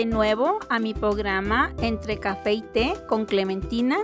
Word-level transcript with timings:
De 0.00 0.06
nuevo 0.06 0.60
a 0.70 0.78
mi 0.78 0.94
programa 0.94 1.74
Entre 1.82 2.16
Café 2.16 2.54
y 2.54 2.62
Té 2.62 2.94
con 3.06 3.26
Clementina. 3.26 3.98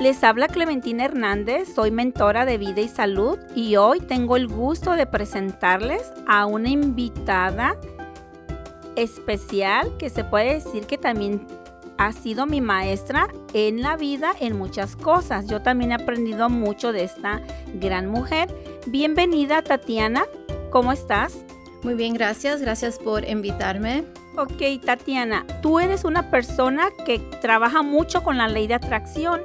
Les 0.00 0.24
habla 0.24 0.48
Clementina 0.48 1.04
Hernández, 1.04 1.74
soy 1.74 1.90
mentora 1.90 2.46
de 2.46 2.56
vida 2.56 2.80
y 2.80 2.88
salud 2.88 3.38
y 3.54 3.76
hoy 3.76 4.00
tengo 4.00 4.38
el 4.38 4.48
gusto 4.48 4.92
de 4.92 5.06
presentarles 5.06 6.10
a 6.26 6.46
una 6.46 6.70
invitada 6.70 7.76
especial 8.96 9.94
que 9.98 10.08
se 10.08 10.24
puede 10.24 10.54
decir 10.54 10.86
que 10.86 10.96
también 10.96 11.46
ha 11.98 12.12
sido 12.12 12.46
mi 12.46 12.62
maestra 12.62 13.28
en 13.52 13.82
la 13.82 13.98
vida 13.98 14.32
en 14.40 14.56
muchas 14.56 14.96
cosas. 14.96 15.46
Yo 15.48 15.60
también 15.60 15.92
he 15.92 15.96
aprendido 15.96 16.48
mucho 16.48 16.94
de 16.94 17.04
esta 17.04 17.42
gran 17.74 18.06
mujer. 18.06 18.48
Bienvenida 18.86 19.60
Tatiana, 19.60 20.24
¿cómo 20.70 20.92
estás? 20.92 21.44
Muy 21.82 21.92
bien, 21.92 22.14
gracias. 22.14 22.62
Gracias 22.62 22.98
por 22.98 23.28
invitarme. 23.28 24.04
Ok, 24.36 24.84
Tatiana, 24.84 25.46
tú 25.62 25.78
eres 25.78 26.02
una 26.04 26.28
persona 26.28 26.88
que 27.06 27.20
trabaja 27.40 27.82
mucho 27.82 28.24
con 28.24 28.36
la 28.36 28.48
ley 28.48 28.66
de 28.66 28.74
atracción 28.74 29.42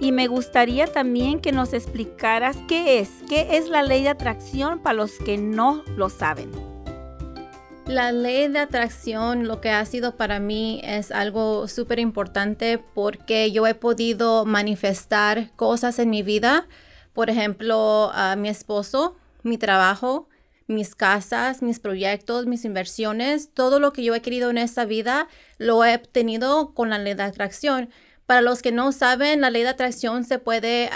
y 0.00 0.12
me 0.12 0.28
gustaría 0.28 0.86
también 0.86 1.40
que 1.40 1.50
nos 1.50 1.72
explicaras 1.72 2.56
qué 2.68 3.00
es, 3.00 3.10
qué 3.28 3.56
es 3.56 3.68
la 3.68 3.82
ley 3.82 4.04
de 4.04 4.10
atracción 4.10 4.78
para 4.78 4.94
los 4.94 5.18
que 5.18 5.38
no 5.38 5.82
lo 5.96 6.08
saben. 6.08 6.52
La 7.86 8.12
ley 8.12 8.46
de 8.46 8.60
atracción, 8.60 9.48
lo 9.48 9.60
que 9.60 9.70
ha 9.70 9.84
sido 9.84 10.14
para 10.14 10.38
mí 10.38 10.80
es 10.84 11.10
algo 11.10 11.66
súper 11.66 11.98
importante 11.98 12.78
porque 12.78 13.50
yo 13.50 13.66
he 13.66 13.74
podido 13.74 14.44
manifestar 14.44 15.50
cosas 15.56 15.98
en 15.98 16.10
mi 16.10 16.22
vida, 16.22 16.68
por 17.12 17.28
ejemplo, 17.28 18.12
a 18.14 18.36
mi 18.36 18.50
esposo, 18.50 19.16
mi 19.42 19.58
trabajo, 19.58 20.28
mis 20.68 20.94
casas, 20.94 21.62
mis 21.62 21.80
proyectos, 21.80 22.46
mis 22.46 22.64
inversiones, 22.64 23.52
todo 23.52 23.80
lo 23.80 23.92
que 23.92 24.04
yo 24.04 24.14
he 24.14 24.22
querido 24.22 24.50
en 24.50 24.58
esta 24.58 24.84
vida 24.84 25.26
lo 25.56 25.84
he 25.84 25.96
obtenido 25.96 26.72
con 26.74 26.90
la 26.90 26.98
ley 26.98 27.14
de 27.14 27.24
atracción. 27.24 27.90
Para 28.26 28.42
los 28.42 28.62
que 28.62 28.70
no 28.70 28.92
saben, 28.92 29.40
la 29.40 29.50
ley 29.50 29.62
de 29.62 29.70
atracción 29.70 30.24
se 30.24 30.38
puede 30.38 30.90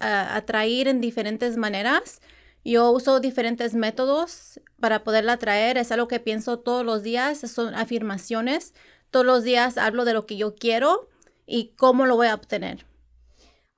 atraer 0.00 0.88
en 0.88 1.00
diferentes 1.00 1.58
maneras. 1.58 2.22
Yo 2.64 2.90
uso 2.90 3.20
diferentes 3.20 3.74
métodos 3.74 4.60
para 4.80 5.04
poderla 5.04 5.34
atraer. 5.34 5.76
Es 5.76 5.92
algo 5.92 6.08
que 6.08 6.20
pienso 6.20 6.58
todos 6.58 6.84
los 6.84 7.02
días. 7.02 7.38
Son 7.40 7.74
afirmaciones. 7.74 8.74
Todos 9.10 9.26
los 9.26 9.44
días 9.44 9.76
hablo 9.76 10.06
de 10.06 10.14
lo 10.14 10.24
que 10.24 10.36
yo 10.36 10.54
quiero 10.54 11.08
y 11.46 11.72
cómo 11.76 12.06
lo 12.06 12.16
voy 12.16 12.28
a 12.28 12.34
obtener. 12.34 12.86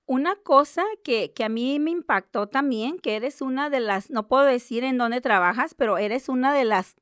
Una 0.07 0.37
cosa 0.37 0.85
que, 1.05 1.33
que, 1.33 1.45
a 1.45 1.49
mí 1.49 1.79
me 1.79 1.91
impactó 1.91 2.49
también, 2.49 2.99
que 2.99 3.17
eres 3.17 3.41
una 3.41 3.71
de 3.71 3.81
las, 3.81 4.11
no 4.11 4.29
puedo 4.29 4.45
decir 4.45 4.85
en 4.85 4.99
dónde 4.99 5.21
trabajas, 5.21 5.75
pero 5.75 5.99
eres 5.99 6.29
una 6.29 6.53
de 6.53 6.65
las 6.65 6.97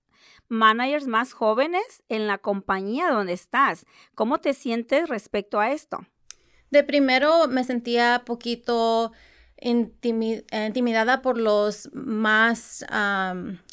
managers 0.48 1.06
más 1.06 1.32
jóvenes 1.32 2.02
en 2.08 2.26
la 2.26 2.38
compañía 2.38 3.10
donde 3.10 3.32
estás. 3.32 3.86
¿Cómo 4.14 4.38
te 4.38 4.52
sientes 4.52 5.08
respecto 5.08 5.60
a 5.60 5.70
esto? 5.70 6.06
De 6.70 6.84
primero 6.84 7.48
me 7.48 7.64
sentía 7.64 8.22
poquito 8.24 9.12
intimidada 9.60 11.22
por 11.22 11.38
los 11.38 11.90
más 11.92 12.84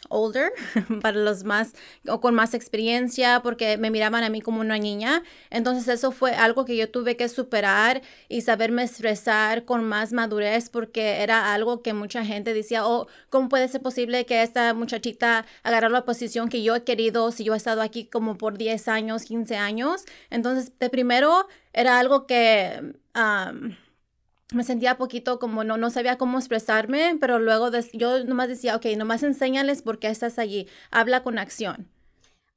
older, 0.09 0.51
para 1.01 1.17
los 1.17 1.43
más 1.43 1.73
o 2.07 2.21
con 2.21 2.35
más 2.35 2.53
experiencia, 2.53 3.41
porque 3.41 3.77
me 3.77 3.91
miraban 3.91 4.23
a 4.23 4.29
mí 4.29 4.41
como 4.41 4.61
una 4.61 4.77
niña. 4.77 5.23
Entonces 5.49 5.87
eso 5.87 6.11
fue 6.11 6.33
algo 6.33 6.65
que 6.65 6.75
yo 6.77 6.89
tuve 6.89 7.17
que 7.17 7.29
superar 7.29 8.01
y 8.29 8.41
saberme 8.41 8.83
expresar 8.83 9.65
con 9.65 9.83
más 9.83 10.13
madurez, 10.13 10.69
porque 10.69 11.21
era 11.21 11.53
algo 11.53 11.81
que 11.81 11.93
mucha 11.93 12.25
gente 12.25 12.53
decía, 12.53 12.85
oh, 12.85 13.07
¿cómo 13.29 13.49
puede 13.49 13.67
ser 13.67 13.81
posible 13.81 14.25
que 14.25 14.43
esta 14.43 14.73
muchachita 14.73 15.45
agarre 15.63 15.89
la 15.89 16.05
posición 16.05 16.49
que 16.49 16.63
yo 16.63 16.75
he 16.75 16.83
querido 16.83 17.31
si 17.31 17.43
yo 17.43 17.53
he 17.53 17.57
estado 17.57 17.81
aquí 17.81 18.05
como 18.05 18.37
por 18.37 18.57
10 18.57 18.87
años, 18.87 19.23
15 19.23 19.57
años? 19.57 20.05
Entonces, 20.29 20.71
de 20.79 20.89
primero 20.89 21.47
era 21.73 21.99
algo 21.99 22.25
que 22.25 22.93
me 24.53 24.63
sentía 24.63 24.97
poquito 24.97 25.39
como 25.39 25.63
no, 25.63 25.77
no 25.77 25.89
sabía 25.89 26.17
cómo 26.17 26.37
expresarme, 26.37 27.17
pero 27.19 27.39
luego 27.39 27.69
yo 27.93 28.23
nomás 28.23 28.47
decía, 28.47 28.75
ok, 28.75 28.85
nomás 28.97 29.23
enséñales 29.23 29.81
por 29.81 29.99
qué 29.99 30.07
estás 30.07 30.39
allí, 30.39 30.67
habla 30.91 31.23
con 31.23 31.37
acción. 31.37 31.89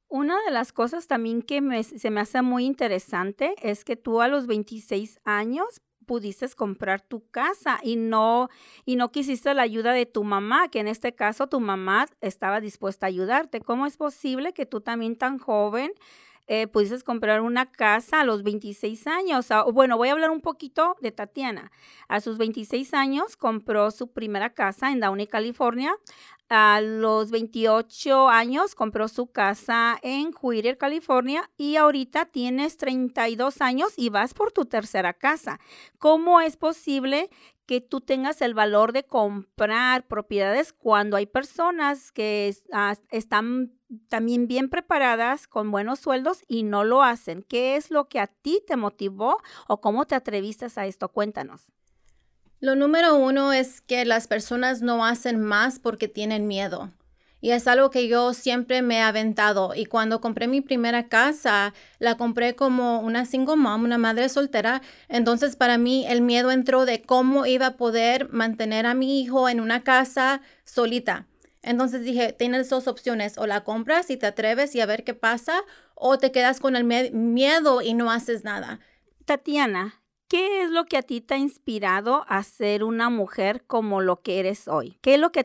Una 0.08 0.36
de 0.44 0.50
las 0.50 0.72
cosas 0.72 1.06
también 1.06 1.42
que 1.42 1.84
se 1.84 2.10
me 2.10 2.20
hace 2.20 2.42
muy 2.42 2.64
interesante 2.64 3.54
es 3.62 3.84
que 3.84 3.96
tú 3.96 4.20
a 4.20 4.28
los 4.28 4.46
26 4.46 5.20
años 5.24 5.82
pudiste 6.04 6.48
comprar 6.56 7.00
tu 7.00 7.28
casa 7.30 7.78
y 7.84 7.94
no 7.94 8.48
y 8.84 8.96
no 8.96 9.12
quisiste 9.12 9.54
la 9.54 9.62
ayuda 9.62 9.92
de 9.92 10.06
tu 10.06 10.24
mamá, 10.24 10.68
que 10.68 10.80
en 10.80 10.88
este 10.88 11.14
caso 11.14 11.46
tu 11.46 11.60
mamá 11.60 12.06
estaba 12.20 12.60
dispuesta 12.60 13.06
a 13.06 13.08
ayudarte. 13.08 13.60
¿Cómo 13.60 13.86
es 13.86 13.96
posible 13.96 14.52
que 14.52 14.66
tú 14.66 14.80
también 14.80 15.14
tan 15.14 15.38
joven 15.38 15.92
eh, 16.52 16.66
pudiste 16.66 17.00
comprar 17.02 17.42
una 17.42 17.70
casa 17.70 18.22
a 18.22 18.24
los 18.24 18.42
26 18.42 19.06
años. 19.06 19.46
Bueno, 19.72 19.96
voy 19.96 20.08
a 20.08 20.12
hablar 20.12 20.30
un 20.30 20.40
poquito 20.40 20.96
de 21.00 21.12
Tatiana. 21.12 21.70
A 22.08 22.20
sus 22.20 22.38
26 22.38 22.92
años 22.92 23.36
compró 23.36 23.92
su 23.92 24.10
primera 24.10 24.52
casa 24.52 24.90
en 24.90 24.98
Downey, 24.98 25.28
California. 25.28 25.94
A 26.48 26.80
los 26.80 27.30
28 27.30 28.28
años 28.28 28.74
compró 28.74 29.06
su 29.06 29.30
casa 29.30 29.96
en 30.02 30.32
Whittier, 30.42 30.76
California. 30.76 31.48
Y 31.56 31.76
ahorita 31.76 32.24
tienes 32.24 32.76
32 32.78 33.60
años 33.60 33.92
y 33.96 34.08
vas 34.08 34.34
por 34.34 34.50
tu 34.50 34.64
tercera 34.64 35.12
casa. 35.12 35.60
¿Cómo 35.98 36.40
es 36.40 36.56
posible 36.56 37.30
que 37.64 37.80
tú 37.80 38.00
tengas 38.00 38.42
el 38.42 38.54
valor 38.54 38.92
de 38.92 39.04
comprar 39.04 40.08
propiedades 40.08 40.72
cuando 40.72 41.16
hay 41.16 41.26
personas 41.26 42.10
que 42.10 42.52
están 43.12 43.79
también 44.08 44.46
bien 44.46 44.68
preparadas 44.68 45.46
con 45.46 45.70
buenos 45.70 46.00
sueldos 46.00 46.44
y 46.48 46.62
no 46.62 46.84
lo 46.84 47.02
hacen. 47.02 47.42
¿Qué 47.42 47.76
es 47.76 47.90
lo 47.90 48.08
que 48.08 48.20
a 48.20 48.26
ti 48.26 48.62
te 48.66 48.76
motivó 48.76 49.38
o 49.68 49.80
cómo 49.80 50.06
te 50.06 50.14
atreviste 50.14 50.66
a 50.74 50.86
esto? 50.86 51.08
Cuéntanos. 51.08 51.72
Lo 52.60 52.76
número 52.76 53.16
uno 53.16 53.52
es 53.52 53.80
que 53.80 54.04
las 54.04 54.26
personas 54.26 54.82
no 54.82 55.04
hacen 55.04 55.40
más 55.40 55.78
porque 55.78 56.08
tienen 56.08 56.46
miedo. 56.46 56.90
Y 57.40 57.52
es 57.52 57.66
algo 57.66 57.90
que 57.90 58.06
yo 58.06 58.34
siempre 58.34 58.82
me 58.82 58.96
he 58.96 59.00
aventado. 59.00 59.72
Y 59.74 59.86
cuando 59.86 60.20
compré 60.20 60.46
mi 60.46 60.60
primera 60.60 61.08
casa, 61.08 61.72
la 61.98 62.18
compré 62.18 62.54
como 62.54 63.00
una 63.00 63.24
single 63.24 63.56
mom, 63.56 63.84
una 63.84 63.96
madre 63.96 64.28
soltera. 64.28 64.82
Entonces 65.08 65.56
para 65.56 65.78
mí 65.78 66.04
el 66.06 66.20
miedo 66.20 66.50
entró 66.50 66.84
de 66.84 67.00
cómo 67.00 67.46
iba 67.46 67.66
a 67.66 67.76
poder 67.78 68.28
mantener 68.30 68.84
a 68.84 68.92
mi 68.92 69.22
hijo 69.22 69.48
en 69.48 69.60
una 69.60 69.82
casa 69.82 70.42
solita. 70.64 71.29
Entonces 71.62 72.02
dije, 72.02 72.32
tienes 72.32 72.70
dos 72.70 72.88
opciones, 72.88 73.36
o 73.38 73.46
la 73.46 73.64
compras 73.64 74.10
y 74.10 74.16
te 74.16 74.26
atreves 74.26 74.74
y 74.74 74.80
a 74.80 74.86
ver 74.86 75.04
qué 75.04 75.14
pasa, 75.14 75.60
o 75.94 76.18
te 76.18 76.32
quedas 76.32 76.60
con 76.60 76.76
el 76.76 76.84
miedo 76.84 77.82
y 77.82 77.94
no 77.94 78.10
haces 78.10 78.44
nada. 78.44 78.80
Tatiana, 79.26 80.02
¿qué 80.28 80.62
es 80.62 80.70
lo 80.70 80.86
que 80.86 80.96
a 80.96 81.02
ti 81.02 81.20
te 81.20 81.34
ha 81.34 81.38
inspirado 81.38 82.24
a 82.28 82.42
ser 82.42 82.82
una 82.82 83.10
mujer 83.10 83.64
como 83.66 84.00
lo 84.00 84.22
que 84.22 84.40
eres 84.40 84.68
hoy? 84.68 84.98
¿Qué 85.02 85.14
es 85.14 85.20
lo 85.20 85.32
que, 85.32 85.44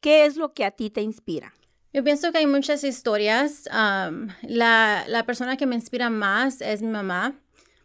qué 0.00 0.24
es 0.24 0.36
lo 0.36 0.54
que 0.54 0.64
a 0.64 0.70
ti 0.70 0.90
te 0.90 1.02
inspira? 1.02 1.52
Yo 1.92 2.04
pienso 2.04 2.30
que 2.30 2.38
hay 2.38 2.46
muchas 2.46 2.84
historias. 2.84 3.68
la, 3.72 5.04
la 5.08 5.26
persona 5.26 5.56
que 5.56 5.66
me 5.66 5.74
inspira 5.74 6.10
más 6.10 6.60
es 6.60 6.82
mi 6.82 6.88
mamá 6.88 7.34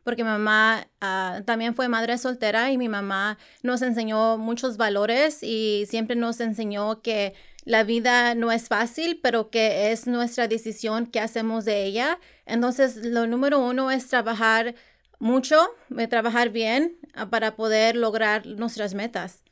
porque 0.03 0.23
mi 0.23 0.29
mamá 0.29 0.87
ah, 0.99 1.41
también 1.45 1.75
fue 1.75 1.87
madre 1.87 2.17
soltera 2.17 2.71
y 2.71 2.77
mi 2.77 2.89
mamá 2.89 3.37
nos 3.61 3.81
enseñó 3.81 4.37
muchos 4.37 4.77
valores 4.77 5.43
y 5.43 5.85
siempre 5.87 6.15
nos 6.15 6.39
enseñó 6.39 7.01
que 7.01 7.33
la 7.63 7.83
vida 7.83 8.33
no 8.35 8.51
es 8.51 8.67
fácil, 8.67 9.19
pero 9.21 9.49
que 9.49 9.91
es 9.91 10.07
nuestra 10.07 10.47
decisión 10.47 11.05
qué 11.05 11.19
hacemos 11.19 11.65
de 11.65 11.83
ella. 11.83 12.19
Entonces, 12.45 12.97
lo 12.97 13.27
número 13.27 13.59
uno 13.59 13.91
es 13.91 14.07
trabajar 14.07 14.75
mucho, 15.19 15.69
eh, 15.97 16.07
trabajar 16.07 16.49
bien 16.49 16.97
ah, 17.13 17.29
para 17.29 17.55
poder 17.55 17.95
lograr 17.95 18.47
nuestras 18.47 18.95
metas. 18.95 19.43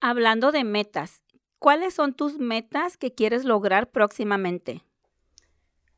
Hablando 0.00 0.50
de 0.50 0.64
metas, 0.64 1.22
¿cuáles 1.58 1.94
son 1.94 2.14
tus 2.14 2.38
metas 2.38 2.96
que 2.96 3.14
quieres 3.14 3.44
lograr 3.44 3.90
próximamente? 3.90 4.82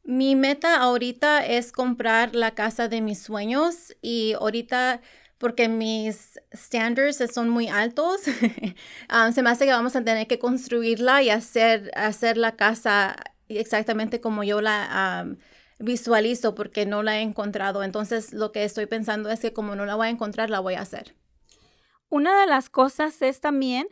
Mi 0.03 0.35
meta 0.35 0.79
ahorita 0.81 1.47
es 1.47 1.71
comprar 1.71 2.35
la 2.35 2.57
casa 2.57 2.89
de 2.89 3.01
mis 3.01 3.23
sueños 3.23 3.97
y 4.03 4.33
ahorita 4.33 5.01
porque 5.43 5.69
mis 5.69 6.41
standards 6.55 7.21
son 7.35 7.49
muy 7.49 7.67
altos, 7.67 8.21
um, 8.29 9.33
se 9.33 9.43
me 9.43 9.51
hace 9.51 9.65
que 9.67 9.73
vamos 9.73 9.97
a 9.97 10.05
tener 10.05 10.29
que 10.29 10.39
construirla 10.39 11.21
y 11.25 11.31
hacer, 11.31 11.91
hacer 11.97 12.37
la 12.37 12.53
casa 12.53 13.17
exactamente 13.49 14.21
como 14.21 14.45
yo 14.45 14.61
la 14.61 15.25
um, 15.27 15.37
visualizo 15.81 16.55
porque 16.55 16.87
no 16.87 17.03
la 17.03 17.19
he 17.19 17.23
encontrado. 17.23 17.83
Entonces 17.83 18.33
lo 18.33 18.53
que 18.53 18.63
estoy 18.63 18.87
pensando 18.87 19.31
es 19.31 19.41
que 19.41 19.53
como 19.53 19.75
no 19.75 19.85
la 19.85 19.97
voy 19.97 20.07
a 20.07 20.11
encontrar, 20.11 20.49
la 20.49 20.61
voy 20.61 20.75
a 20.75 20.83
hacer. 20.83 21.17
Una 22.09 22.41
de 22.41 22.47
las 22.47 22.71
cosas 22.71 23.21
es 23.21 23.41
también 23.41 23.89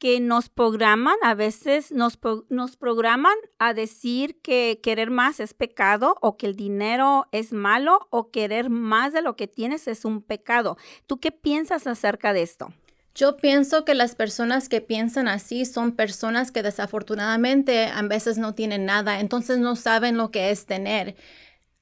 que 0.00 0.18
nos 0.18 0.48
programan, 0.48 1.14
a 1.22 1.34
veces 1.34 1.92
nos, 1.92 2.18
nos 2.48 2.76
programan 2.76 3.36
a 3.58 3.74
decir 3.74 4.40
que 4.40 4.80
querer 4.82 5.10
más 5.10 5.40
es 5.40 5.52
pecado 5.52 6.16
o 6.22 6.38
que 6.38 6.46
el 6.46 6.56
dinero 6.56 7.26
es 7.32 7.52
malo 7.52 8.08
o 8.08 8.30
querer 8.30 8.70
más 8.70 9.12
de 9.12 9.20
lo 9.20 9.36
que 9.36 9.46
tienes 9.46 9.86
es 9.86 10.06
un 10.06 10.22
pecado. 10.22 10.78
¿Tú 11.06 11.20
qué 11.20 11.30
piensas 11.30 11.86
acerca 11.86 12.32
de 12.32 12.40
esto? 12.42 12.72
Yo 13.14 13.36
pienso 13.36 13.84
que 13.84 13.94
las 13.94 14.14
personas 14.14 14.70
que 14.70 14.80
piensan 14.80 15.28
así 15.28 15.66
son 15.66 15.92
personas 15.92 16.50
que 16.50 16.62
desafortunadamente 16.62 17.84
a 17.84 18.00
veces 18.00 18.38
no 18.38 18.54
tienen 18.54 18.86
nada, 18.86 19.20
entonces 19.20 19.58
no 19.58 19.76
saben 19.76 20.16
lo 20.16 20.30
que 20.30 20.50
es 20.50 20.64
tener. 20.64 21.14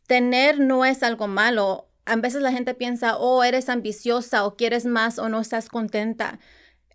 Tener 0.09 0.59
no 0.59 0.85
es 0.85 1.05
algo 1.05 1.29
malo. 1.29 1.87
A 2.05 2.17
veces 2.17 2.43
la 2.43 2.50
gente 2.50 2.75
piensa, 2.75 3.17
oh, 3.17 3.44
eres 3.44 3.69
ambiciosa 3.69 4.44
o 4.44 4.56
quieres 4.56 4.87
más 4.87 5.20
o 5.20 5.29
no 5.29 5.38
estás 5.38 5.69
contenta. 5.69 6.41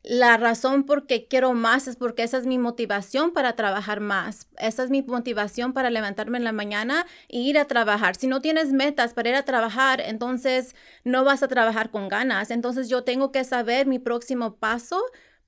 La 0.04 0.36
razón 0.36 0.84
por 0.84 1.08
qué 1.08 1.28
quiero 1.30 1.54
más 1.54 1.88
es 1.88 1.96
porque 1.96 2.24
esa 2.24 2.38
es 2.38 2.46
mi 2.46 2.58
motivación 2.58 3.32
para 3.32 3.56
trabajar 3.56 4.02
más. 4.02 4.50
Esa 4.58 4.84
es 4.84 4.90
mi 4.90 5.02
motivación 5.02 5.72
para 5.72 5.90
levantarme 5.90 6.38
en 6.38 6.44
la 6.44 6.52
mañana 6.52 7.06
e 7.30 7.40
ir 7.40 7.58
a 7.58 7.66
trabajar. 7.66 8.18
Si 8.18 8.28
no 8.28 8.42
tienes 8.42 8.74
metas 8.74 9.14
para 9.14 9.30
ir 9.30 9.36
a 9.36 9.46
trabajar, 9.46 10.02
entonces 10.02 10.76
no 11.06 11.24
vas 11.24 11.42
a 11.42 11.48
trabajar 11.48 11.90
con 11.90 12.10
ganas. 12.10 12.52
Entonces 12.52 12.90
yo 12.90 13.06
tengo 13.06 13.32
que 13.32 13.46
saber 13.46 13.88
mi 13.88 13.98
próximo 13.98 14.58
paso 14.58 15.02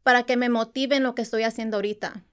para 0.04 0.24
que 0.24 0.38
me 0.38 0.48
motive 0.48 0.96
en 0.96 1.04
lo 1.04 1.16
que 1.16 1.24
estoy 1.24 1.44
haciendo 1.44 1.78
ahorita. 1.78 2.24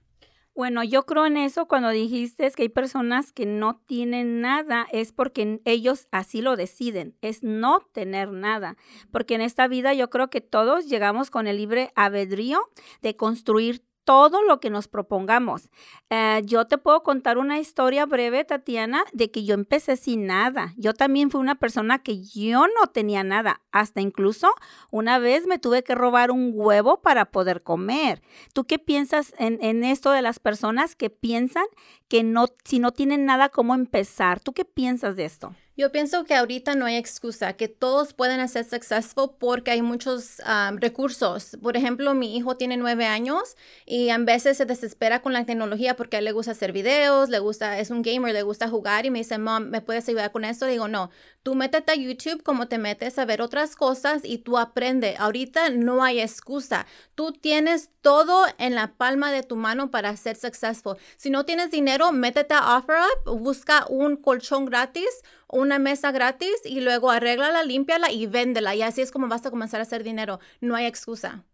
Bueno, 0.55 0.83
yo 0.83 1.07
creo 1.07 1.25
en 1.25 1.35
eso 1.37 1.67
cuando 1.67 1.89
dijiste 1.89 2.51
que 2.51 2.63
hay 2.63 2.69
personas 2.69 3.31
que 3.31 3.47
no 3.47 3.81
tienen 3.87 4.39
nada, 4.39 4.85
es 4.91 5.11
porque 5.11 5.59
ellos 5.65 6.07
así 6.11 6.41
lo 6.41 6.55
deciden, 6.55 7.17
es 7.21 7.41
no 7.41 7.79
tener 7.91 8.31
nada. 8.31 8.77
Porque 9.11 9.33
en 9.33 9.41
esta 9.41 9.67
vida 9.67 9.95
yo 9.95 10.11
creo 10.11 10.29
que 10.29 10.41
todos 10.41 10.85
llegamos 10.87 11.31
con 11.31 11.47
el 11.47 11.57
libre 11.57 11.91
albedrío 11.95 12.69
de 13.01 13.15
construir 13.15 13.83
todo 14.03 14.43
lo 14.43 14.59
que 14.59 14.69
nos 14.69 14.87
propongamos. 14.87 15.69
Eh, 16.09 16.41
yo 16.45 16.65
te 16.67 16.77
puedo 16.77 17.03
contar 17.03 17.37
una 17.37 17.59
historia 17.59 18.05
breve, 18.05 18.43
Tatiana, 18.43 19.03
de 19.13 19.31
que 19.31 19.43
yo 19.45 19.53
empecé 19.53 19.95
sin 19.95 20.25
nada. 20.25 20.73
Yo 20.77 20.93
también 20.93 21.31
fui 21.31 21.39
una 21.39 21.55
persona 21.55 21.99
que 21.99 22.23
yo 22.23 22.65
no 22.67 22.87
tenía 22.91 23.23
nada. 23.23 23.61
Hasta 23.71 24.01
incluso 24.01 24.51
una 24.91 25.19
vez 25.19 25.47
me 25.47 25.59
tuve 25.59 25.83
que 25.83 25.95
robar 25.95 26.31
un 26.31 26.51
huevo 26.53 27.01
para 27.01 27.25
poder 27.25 27.63
comer. 27.63 28.21
¿Tú 28.53 28.65
qué 28.65 28.79
piensas 28.79 29.33
en, 29.37 29.57
en 29.61 29.83
esto 29.83 30.11
de 30.11 30.21
las 30.21 30.39
personas 30.39 30.95
que 30.95 31.09
piensan 31.09 31.65
que 32.07 32.23
no, 32.23 32.47
si 32.63 32.79
no 32.79 32.91
tienen 32.91 33.25
nada, 33.25 33.49
cómo 33.49 33.73
empezar? 33.73 34.39
¿Tú 34.39 34.53
qué 34.53 34.65
piensas 34.65 35.15
de 35.15 35.25
esto? 35.25 35.55
Yo 35.75 35.91
pienso 35.91 36.23
que 36.23 36.35
ahorita 36.35 36.75
no 36.75 36.85
hay 36.85 36.97
excusa, 36.97 37.53
que 37.53 37.67
todos 37.67 38.13
pueden 38.13 38.39
hacer 38.39 38.63
successful 38.63 39.31
porque 39.39 39.71
hay 39.71 39.81
muchos 39.81 40.39
recursos. 40.75 41.57
Por 41.63 41.75
ejemplo, 41.75 42.13
mi 42.13 42.37
hijo 42.37 42.57
tiene 42.57 42.77
nueve 42.77 43.05
años 43.05 43.55
y 43.87 44.09
a 44.09 44.19
veces 44.19 44.57
se 44.57 44.65
desespera 44.65 45.23
con 45.23 45.33
la 45.33 45.45
tecnología 45.45 45.95
porque 45.95 46.17
a 46.17 46.19
él 46.19 46.25
le 46.25 46.31
gusta 46.31 46.51
hacer 46.51 46.73
videos, 46.73 47.29
le 47.29 47.39
gusta, 47.39 47.79
es 47.79 47.89
un 47.89 48.03
gamer, 48.03 48.33
le 48.33 48.43
gusta 48.43 48.69
jugar 48.69 49.07
y 49.07 49.09
me 49.09 49.17
dice, 49.17 49.39
mom, 49.39 49.63
¿me 49.63 49.81
puedes 49.81 50.07
ayudar 50.07 50.31
con 50.31 50.45
esto? 50.45 50.67
Digo, 50.67 50.87
no, 50.87 51.09
tú 51.41 51.55
métete 51.55 51.91
a 51.91 51.95
YouTube 51.95 52.43
como 52.43 52.67
te 52.67 52.77
metes 52.77 53.17
a 53.17 53.25
ver 53.25 53.41
otras 53.41 53.75
cosas 53.75 54.21
y 54.23 54.37
tú 54.37 54.59
aprende. 54.59 55.15
Ahorita 55.17 55.71
no 55.71 56.03
hay 56.03 56.19
excusa. 56.19 56.85
Tú 57.15 57.31
tienes 57.31 57.89
todo 58.01 58.45
en 58.59 58.75
la 58.75 58.93
palma 58.93 59.31
de 59.31 59.41
tu 59.41 59.55
mano 59.55 59.89
para 59.89 60.15
ser 60.17 60.35
successful. 60.35 60.97
Si 61.15 61.31
no 61.31 61.45
tienes 61.45 61.71
dinero, 61.71 62.11
métete 62.11 62.53
a 62.53 62.77
OfferUp, 62.77 63.39
busca 63.39 63.87
un 63.89 64.17
colchón 64.17 64.65
gratis 64.65 65.23
una 65.53 65.79
mesa 65.79 66.11
gratis 66.11 66.55
y 66.65 66.81
luego 66.81 67.11
arréglala, 67.11 67.63
límpiala 67.63 68.11
y 68.11 68.27
véndela. 68.27 68.75
Y 68.75 68.81
así 68.81 69.01
es 69.01 69.11
como 69.11 69.27
vas 69.27 69.45
a 69.45 69.51
comenzar 69.51 69.79
a 69.79 69.83
hacer 69.83 70.03
dinero. 70.03 70.39
No 70.61 70.75
hay 70.75 70.85
excusa. 70.85 71.45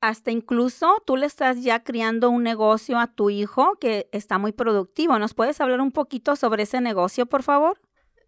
Hasta 0.00 0.30
incluso 0.30 1.02
tú 1.06 1.16
le 1.16 1.26
estás 1.26 1.62
ya 1.62 1.82
criando 1.82 2.28
un 2.28 2.42
negocio 2.42 2.98
a 2.98 3.06
tu 3.06 3.30
hijo 3.30 3.78
que 3.80 4.08
está 4.12 4.36
muy 4.36 4.52
productivo. 4.52 5.18
¿Nos 5.18 5.32
puedes 5.32 5.60
hablar 5.60 5.80
un 5.80 5.92
poquito 5.92 6.36
sobre 6.36 6.64
ese 6.64 6.80
negocio, 6.80 7.24
por 7.24 7.42
favor? 7.42 7.80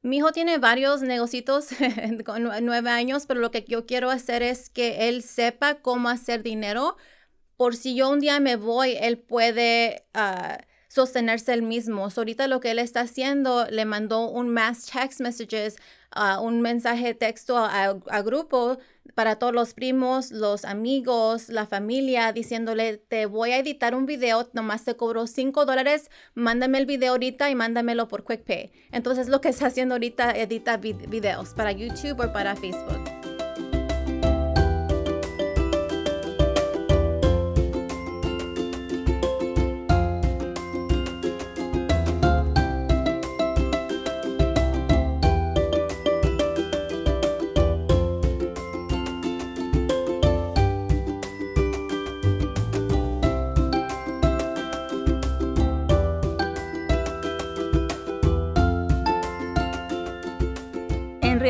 Mi 0.03 0.19
hijo 0.19 0.33
tiene 0.33 0.59
varios 0.59 1.03
negocios 1.03 1.69
con 2.25 2.44
nueve 2.62 2.91
años, 2.91 3.27
pero 3.27 3.41
lo 3.41 3.50
que 3.50 3.65
yo 3.67 3.87
quiero 3.87 4.11
hacer 4.11 4.43
es 4.43 4.71
que 4.71 5.09
él 5.09 5.23
sepa 5.23 5.83
cómo 5.83 6.09
hacer 6.09 6.43
dinero. 6.43 6.97
Por 7.56 7.75
si 7.75 7.94
yo 7.94 8.09
un 8.09 8.21
día 8.21 8.41
me 8.41 8.56
voy, 8.56 8.97
él 9.00 9.19
puede... 9.19 10.06
Ah, 10.15 10.59
sostenerse 10.96 11.52
el 11.52 11.62
mismo. 11.62 12.08
ahorita 12.16 12.48
lo 12.48 12.58
que 12.58 12.70
él 12.70 12.78
está 12.78 13.02
haciendo, 13.02 13.66
le 13.70 13.84
mandó 13.84 14.28
un 14.31 14.48
mass 14.48 14.87
text 14.87 15.20
messages, 15.20 15.76
uh, 16.16 16.40
un 16.43 16.62
mensaje 16.62 17.12
texto 17.14 17.58
a, 17.58 17.84
a, 17.84 18.22
grupo 18.22 18.78
para 19.14 19.37
todos 19.37 19.52
los 19.52 19.75
primos, 19.75 20.32
los 20.32 20.64
amigos, 20.64 21.50
la 21.50 21.66
familia, 21.66 22.32
diciéndole, 22.32 22.96
te 22.96 23.26
voy 23.26 23.50
a 23.52 23.58
editar 23.58 23.94
un 23.94 24.06
video, 24.06 24.48
nomás 24.54 24.84
te 24.84 24.96
cobro 24.96 25.26
5 25.26 25.66
dólares, 25.66 26.10
mándame 26.34 26.78
el 26.78 26.87
video 26.87 27.12
ahorita 27.12 27.50
y 27.50 27.54
mándamelo 27.54 28.08
por 28.08 28.25
QuickPay. 28.25 28.72
Entonces 28.90 29.28
lo 29.28 29.42
que 29.42 29.50
está 29.50 29.66
haciendo 29.66 29.96
ahorita, 29.96 30.31
edita 30.32 30.78
videos 30.78 31.50
para 31.50 31.72
YouTube 31.72 32.25
o 32.25 32.32
para 32.32 32.56
Facebook. 32.56 33.25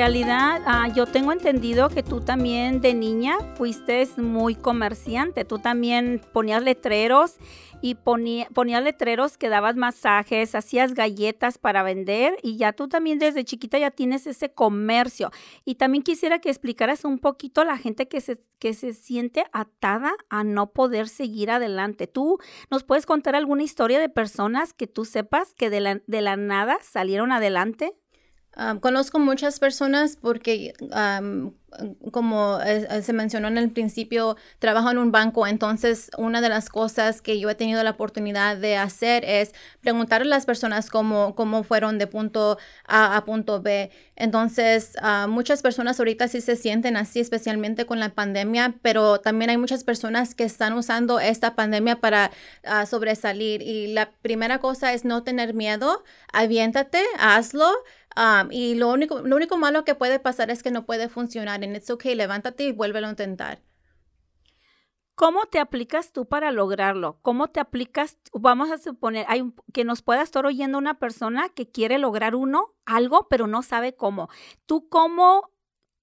Realidad, 0.06 0.62
ah, 0.66 0.86
yo 0.86 1.06
tengo 1.06 1.32
entendido 1.32 1.88
que 1.88 2.04
tú 2.04 2.20
también 2.20 2.80
de 2.80 2.94
niña 2.94 3.38
fuiste 3.56 4.06
muy 4.18 4.54
comerciante. 4.54 5.44
Tú 5.44 5.58
también 5.58 6.20
ponías 6.32 6.62
letreros 6.62 7.38
y 7.80 7.96
ponía, 7.96 8.46
ponías 8.54 8.84
letreros 8.84 9.36
que 9.36 9.48
dabas 9.48 9.74
masajes, 9.74 10.54
hacías 10.54 10.94
galletas 10.94 11.58
para 11.58 11.82
vender 11.82 12.36
y 12.44 12.56
ya 12.56 12.72
tú 12.72 12.86
también 12.86 13.18
desde 13.18 13.44
chiquita 13.44 13.80
ya 13.80 13.90
tienes 13.90 14.28
ese 14.28 14.48
comercio. 14.48 15.32
Y 15.64 15.74
también 15.74 16.04
quisiera 16.04 16.38
que 16.38 16.50
explicaras 16.50 17.04
un 17.04 17.18
poquito 17.18 17.62
a 17.62 17.64
la 17.64 17.76
gente 17.76 18.06
que 18.06 18.20
se, 18.20 18.40
que 18.60 18.74
se 18.74 18.92
siente 18.92 19.44
atada 19.50 20.12
a 20.28 20.44
no 20.44 20.70
poder 20.70 21.08
seguir 21.08 21.50
adelante. 21.50 22.06
¿Tú 22.06 22.38
nos 22.70 22.84
puedes 22.84 23.06
contar 23.06 23.34
alguna 23.34 23.64
historia 23.64 23.98
de 23.98 24.08
personas 24.08 24.72
que 24.72 24.86
tú 24.86 25.04
sepas 25.04 25.52
que 25.52 25.68
de 25.68 25.80
la, 25.80 26.00
de 26.06 26.20
la 26.20 26.36
nada 26.36 26.78
salieron 26.80 27.32
adelante? 27.32 27.96
Conozco 28.80 29.18
muchas 29.18 29.58
personas 29.58 30.16
porque, 30.16 30.72
como 32.10 32.58
se 33.02 33.12
mencionó 33.12 33.48
en 33.48 33.58
el 33.58 33.70
principio, 33.70 34.36
trabajo 34.58 34.90
en 34.90 34.96
un 34.96 35.12
banco. 35.12 35.46
Entonces, 35.46 36.10
una 36.16 36.40
de 36.40 36.48
las 36.48 36.70
cosas 36.70 37.20
que 37.20 37.38
yo 37.38 37.50
he 37.50 37.54
tenido 37.54 37.82
la 37.82 37.90
oportunidad 37.90 38.56
de 38.56 38.76
hacer 38.78 39.24
es 39.26 39.52
preguntar 39.82 40.22
a 40.22 40.24
las 40.24 40.46
personas 40.46 40.88
cómo, 40.88 41.34
cómo 41.34 41.64
fueron 41.64 41.98
de 41.98 42.06
punto 42.06 42.56
A 42.86 43.16
a 43.16 43.24
punto 43.26 43.60
B. 43.60 43.90
Entonces, 44.14 44.94
muchas 45.28 45.60
personas 45.60 45.98
ahorita 45.98 46.28
sí 46.28 46.40
se 46.40 46.56
sienten 46.56 46.96
así, 46.96 47.20
especialmente 47.20 47.84
con 47.84 48.00
la 48.00 48.14
pandemia, 48.14 48.76
pero 48.80 49.20
también 49.20 49.50
hay 49.50 49.58
muchas 49.58 49.84
personas 49.84 50.34
que 50.34 50.44
están 50.44 50.72
usando 50.72 51.20
esta 51.20 51.54
pandemia 51.54 52.00
para 52.00 52.30
sobresalir. 52.86 53.60
Y 53.60 53.88
la 53.88 54.12
primera 54.22 54.60
cosa 54.60 54.94
es 54.94 55.04
no 55.04 55.22
tener 55.24 55.52
miedo, 55.52 56.02
aviéntate, 56.32 57.02
hazlo 57.18 57.70
y 58.50 58.74
lo 58.74 58.88
único, 58.88 59.20
lo 59.20 59.36
único 59.36 59.56
malo 59.56 59.84
que 59.84 59.94
puede 59.94 60.18
pasar 60.18 60.50
es 60.50 60.62
que 60.62 60.70
no 60.70 60.86
puede 60.86 61.08
funcionar. 61.08 61.62
En 61.62 61.76
it's 61.76 61.90
okay, 61.90 62.14
levántate 62.14 62.64
y 62.64 62.72
vuélvelo 62.72 63.06
a 63.06 63.10
intentar. 63.10 63.60
¿Cómo 65.14 65.46
te 65.46 65.58
aplicas 65.58 66.12
tú 66.12 66.26
para 66.26 66.52
lograrlo? 66.52 67.18
¿Cómo 67.22 67.48
te 67.48 67.58
aplicas? 67.58 68.18
Vamos 68.34 68.70
a 68.70 68.76
suponer 68.76 69.24
hay 69.28 69.50
que 69.72 69.82
nos 69.84 70.02
pueda 70.02 70.20
estar 70.20 70.44
oyendo 70.44 70.76
una 70.76 70.98
persona 70.98 71.48
que 71.48 71.70
quiere 71.70 71.98
lograr 71.98 72.34
uno, 72.34 72.74
algo, 72.84 73.26
pero 73.30 73.46
no 73.46 73.62
sabe 73.62 73.94
cómo. 73.94 74.28
¿Tú 74.66 74.90
cómo, 74.90 75.52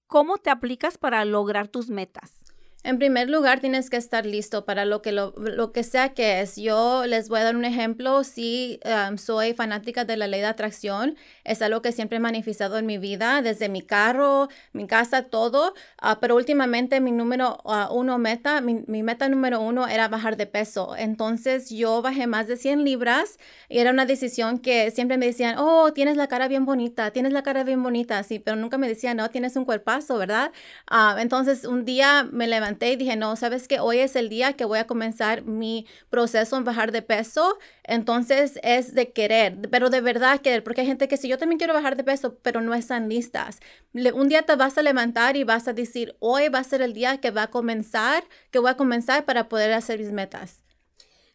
cómo 0.08 0.38
te 0.38 0.50
aplicas 0.50 0.98
para 0.98 1.24
lograr 1.24 1.68
tus 1.68 1.90
metas? 1.90 2.43
En 2.86 2.98
primer 2.98 3.30
lugar, 3.30 3.60
tienes 3.60 3.88
que 3.88 3.96
estar 3.96 4.26
listo 4.26 4.66
para 4.66 4.84
lo 4.84 5.00
que, 5.00 5.10
lo, 5.10 5.72
que 5.72 5.82
sea 5.82 6.12
que 6.12 6.42
es. 6.42 6.56
Yo 6.56 7.06
les 7.06 7.30
voy 7.30 7.40
a 7.40 7.44
dar 7.44 7.56
un 7.56 7.64
ejemplo. 7.64 8.24
Si 8.24 8.78
um, 8.84 9.16
soy 9.16 9.54
fanática 9.54 10.04
de 10.04 10.18
la 10.18 10.26
ley 10.26 10.40
de 10.40 10.48
atracción, 10.48 11.16
es 11.44 11.62
algo 11.62 11.80
que 11.80 11.92
siempre 11.92 12.18
he 12.18 12.20
manifestado 12.20 12.76
en 12.76 12.84
mi 12.84 12.98
vida, 12.98 13.40
desde 13.40 13.70
mi 13.70 13.80
carro, 13.80 14.50
mi 14.74 14.86
casa, 14.86 15.22
todo. 15.22 15.72
Ah, 15.96 16.20
pero 16.20 16.36
últimamente 16.36 17.00
mi 17.00 17.10
número 17.10 17.58
uh, 17.64 17.90
uno 17.94 18.18
meta, 18.18 18.60
mi, 18.60 18.84
mi, 18.86 19.02
meta 19.02 19.30
número 19.30 19.62
uno 19.62 19.88
era 19.88 20.08
bajar 20.08 20.36
de 20.36 20.44
peso. 20.46 20.94
Entonces 20.94 21.70
yo 21.70 22.02
bajé 22.02 22.26
más 22.26 22.48
de 22.48 22.58
100 22.58 22.84
libras 22.84 23.38
y 23.70 23.78
era 23.78 23.92
una 23.92 24.04
decisión 24.04 24.58
que 24.58 24.90
siempre 24.90 25.16
me 25.16 25.24
decían, 25.24 25.56
oh, 25.56 25.94
tienes 25.94 26.18
la 26.18 26.26
cara 26.26 26.48
bien 26.48 26.66
bonita, 26.66 27.12
tienes 27.12 27.32
la 27.32 27.42
cara 27.42 27.64
bien 27.64 27.82
bonita, 27.82 28.22
sí, 28.24 28.40
pero 28.40 28.58
nunca 28.58 28.76
me 28.76 28.88
decían, 28.88 29.16
no, 29.16 29.30
tienes 29.30 29.56
un 29.56 29.64
cuerpazo, 29.64 30.18
¿verdad? 30.18 30.52
Uh, 30.90 31.16
entonces 31.18 31.64
un 31.64 31.86
día 31.86 32.28
me 32.30 32.46
levanté 32.46 32.73
levanté 32.74 32.92
y 32.92 32.96
dije, 32.96 33.16
no, 33.16 33.36
sabes 33.36 33.68
que 33.68 33.80
hoy 33.80 33.98
es 33.98 34.16
el 34.16 34.28
día 34.28 34.54
que 34.54 34.64
voy 34.64 34.78
a 34.78 34.86
comenzar 34.86 35.44
mi 35.44 35.86
proceso 36.10 36.56
en 36.56 36.64
bajar 36.64 36.92
de 36.92 37.02
peso. 37.02 37.58
Entonces 37.84 38.58
es 38.62 38.94
de 38.94 39.12
querer, 39.12 39.68
pero 39.70 39.90
de 39.90 40.00
verdad 40.00 40.40
querer, 40.40 40.62
porque 40.64 40.82
hay 40.82 40.86
gente 40.86 41.08
que 41.08 41.16
si 41.16 41.28
yo 41.28 41.38
también 41.38 41.58
quiero 41.58 41.74
bajar 41.74 41.96
de 41.96 42.04
peso, 42.04 42.38
pero 42.42 42.60
no 42.60 42.74
están 42.74 43.08
listas. 43.08 43.60
un 43.92 44.28
día 44.28 44.42
te 44.42 44.56
vas 44.56 44.78
a 44.78 44.82
levantar 44.82 45.36
y 45.36 45.44
vas 45.44 45.68
a 45.68 45.72
decir, 45.72 46.16
hoy 46.20 46.48
va 46.48 46.60
a 46.60 46.64
ser 46.64 46.82
el 46.82 46.92
día 46.92 47.18
que 47.18 47.30
va 47.30 47.44
a 47.44 47.50
comenzar, 47.50 48.24
que 48.50 48.58
voy 48.58 48.70
a 48.70 48.76
comenzar 48.76 49.24
para 49.24 49.48
poder 49.48 49.72
hacer 49.72 49.98
mis 49.98 50.12
metas. 50.12 50.62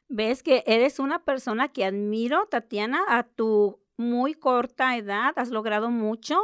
Ves 0.09 0.41
que 0.41 0.63
eres 0.65 0.99
una 0.99 1.23
persona 1.23 1.67
que 1.67 1.85
admiro, 1.85 2.47
Tatiana, 2.47 2.99
a 3.07 3.23
tu 3.23 3.79
muy 3.99 4.33
corta 4.33 4.97
edad, 4.97 5.33
has 5.35 5.49
logrado 5.49 5.89
mucho 5.91 6.39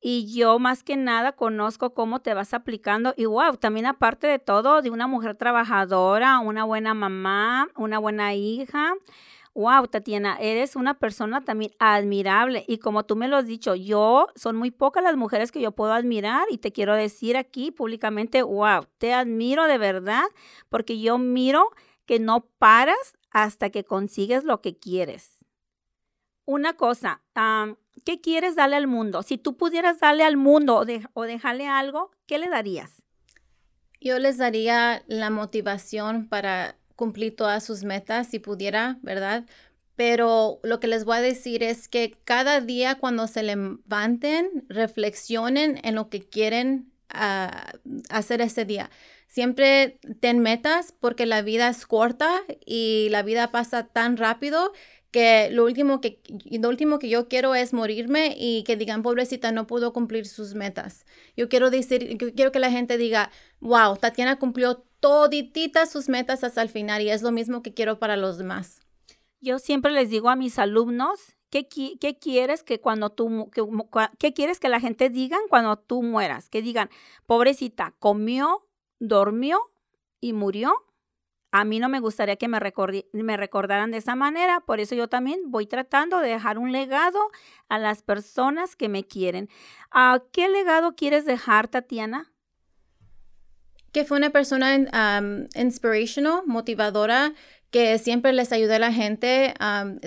y 0.00 0.32
yo 0.32 0.58
más 0.58 0.82
que 0.82 0.96
nada 0.96 1.32
conozco 1.32 1.94
cómo 1.94 2.20
te 2.20 2.34
vas 2.34 2.54
aplicando 2.54 3.14
y 3.16 3.26
wow, 3.26 3.56
también 3.56 3.86
aparte 3.86 4.26
de 4.26 4.38
todo, 4.38 4.82
de 4.82 4.90
una 4.90 5.06
mujer 5.06 5.36
trabajadora, 5.36 6.38
una 6.38 6.64
buena 6.64 6.94
mamá, 6.94 7.68
una 7.76 7.98
buena 7.98 8.34
hija. 8.34 8.94
Wow, 9.54 9.86
Tatiana, 9.88 10.36
eres 10.38 10.76
una 10.76 10.98
persona 10.98 11.42
también 11.42 11.72
admirable 11.78 12.64
y 12.68 12.78
como 12.78 13.04
tú 13.04 13.16
me 13.16 13.26
lo 13.26 13.36
has 13.36 13.46
dicho, 13.46 13.74
yo 13.74 14.28
son 14.34 14.56
muy 14.56 14.70
pocas 14.70 15.02
las 15.02 15.16
mujeres 15.16 15.50
que 15.50 15.62
yo 15.62 15.72
puedo 15.72 15.92
admirar 15.92 16.46
y 16.50 16.58
te 16.58 16.72
quiero 16.72 16.94
decir 16.94 17.36
aquí 17.38 17.70
públicamente, 17.70 18.42
wow, 18.42 18.86
te 18.98 19.14
admiro 19.14 19.64
de 19.64 19.78
verdad 19.78 20.24
porque 20.68 21.00
yo 21.00 21.16
miro 21.16 21.70
que 22.04 22.20
no 22.20 22.46
paras 22.58 23.16
hasta 23.30 23.70
que 23.70 23.84
consigues 23.84 24.44
lo 24.44 24.60
que 24.60 24.76
quieres 24.78 25.35
una 26.46 26.74
cosa, 26.74 27.22
¿qué 28.04 28.20
quieres 28.20 28.54
darle 28.54 28.76
al 28.76 28.86
mundo? 28.86 29.22
Si 29.22 29.36
tú 29.36 29.56
pudieras 29.56 30.00
darle 30.00 30.24
al 30.24 30.36
mundo 30.36 30.84
o, 31.12 31.24
dejarle 31.24 31.66
algo, 31.66 32.12
¿qué 32.26 32.38
le 32.38 32.48
darías? 32.48 33.02
Yo 34.00 34.18
les 34.18 34.38
daría 34.38 35.02
la 35.08 35.30
motivación 35.30 36.28
para 36.28 36.76
cumplir 36.94 37.34
todas 37.34 37.64
sus 37.64 37.82
metas 37.82 38.28
si 38.28 38.38
pudiera, 38.38 38.98
¿verdad? 39.02 39.44
Pero 39.96 40.60
lo 40.62 40.78
que 40.78 40.86
les 40.86 41.04
voy 41.04 41.16
a 41.16 41.22
decir 41.22 41.62
es 41.62 41.88
que 41.88 42.16
cada 42.24 42.60
día 42.60 42.94
cuando 42.96 43.26
se 43.26 43.42
levanten, 43.42 44.64
reflexionen 44.68 45.80
en 45.82 45.94
lo 45.94 46.08
que 46.08 46.20
quieren 46.20 46.92
ah, 47.08 47.72
hacer 48.08 48.40
ese 48.40 48.64
día. 48.64 48.90
Siempre 49.26 49.98
ten 50.20 50.38
metas 50.38 50.94
porque 51.00 51.26
la 51.26 51.42
vida 51.42 51.68
es 51.68 51.86
corta 51.86 52.42
y 52.64 53.08
la 53.10 53.22
vida 53.22 53.50
pasa 53.50 53.88
tan 53.88 54.16
rápido 54.16 54.72
que 55.10 55.48
lo 55.50 55.64
último 55.64 56.00
que, 56.00 56.20
lo 56.50 56.68
último 56.68 56.98
que 56.98 57.08
yo 57.08 57.28
quiero 57.28 57.54
es 57.54 57.72
morirme 57.72 58.34
y 58.38 58.64
que 58.64 58.76
digan, 58.76 59.02
pobrecita, 59.02 59.52
no 59.52 59.66
pudo 59.66 59.92
cumplir 59.92 60.26
sus 60.26 60.54
metas. 60.54 61.04
Yo 61.36 61.48
quiero 61.48 61.70
decir, 61.70 62.16
quiero 62.34 62.52
que 62.52 62.58
la 62.58 62.70
gente 62.70 62.98
diga, 62.98 63.30
wow, 63.60 63.96
Tatiana 63.96 64.38
cumplió 64.38 64.84
todititas 65.00 65.90
sus 65.90 66.08
metas 66.08 66.44
hasta 66.44 66.62
el 66.62 66.68
final 66.68 67.02
y 67.02 67.10
es 67.10 67.22
lo 67.22 67.32
mismo 67.32 67.62
que 67.62 67.74
quiero 67.74 67.98
para 67.98 68.16
los 68.16 68.38
demás. 68.38 68.80
Yo 69.40 69.58
siempre 69.58 69.92
les 69.92 70.10
digo 70.10 70.28
a 70.28 70.36
mis 70.36 70.58
alumnos, 70.58 71.36
¿qué, 71.50 71.68
qué 71.68 72.18
quieres 72.18 72.62
que 72.62 72.80
cuando 72.80 73.10
tú, 73.10 73.50
que, 73.50 73.62
qué 74.18 74.32
quieres 74.32 74.60
que 74.60 74.68
la 74.68 74.80
gente 74.80 75.10
digan 75.10 75.40
cuando 75.48 75.76
tú 75.76 76.02
mueras? 76.02 76.48
Que 76.48 76.62
digan, 76.62 76.90
pobrecita, 77.26 77.94
comió, 77.98 78.66
dormió 78.98 79.60
y 80.20 80.32
murió 80.32 80.85
a 81.52 81.64
mí 81.64 81.78
no 81.78 81.88
me 81.88 82.00
gustaría 82.00 82.36
que 82.36 82.48
me, 82.48 82.58
me 83.12 83.36
recordaran 83.36 83.90
de 83.90 83.98
esa 83.98 84.14
manera, 84.14 84.60
por 84.60 84.80
eso 84.80 84.94
yo 84.94 85.08
también 85.08 85.40
voy 85.46 85.66
tratando 85.66 86.20
de 86.20 86.28
dejar 86.28 86.58
un 86.58 86.72
legado 86.72 87.18
a 87.68 87.78
las 87.78 88.02
personas 88.02 88.76
que 88.76 88.88
me 88.88 89.04
quieren. 89.04 89.48
¿A 89.90 90.22
¿Qué 90.32 90.48
legado 90.48 90.94
quieres 90.94 91.24
dejar, 91.24 91.68
Tatiana? 91.68 92.32
Que 93.92 94.04
fue 94.04 94.18
una 94.18 94.30
persona 94.30 94.74
inspirational, 95.54 96.42
motivadora, 96.46 97.32
que 97.70 97.98
siempre 97.98 98.32
les 98.32 98.52
ayuda 98.52 98.76
a 98.76 98.78
la 98.78 98.92
gente, 98.92 99.54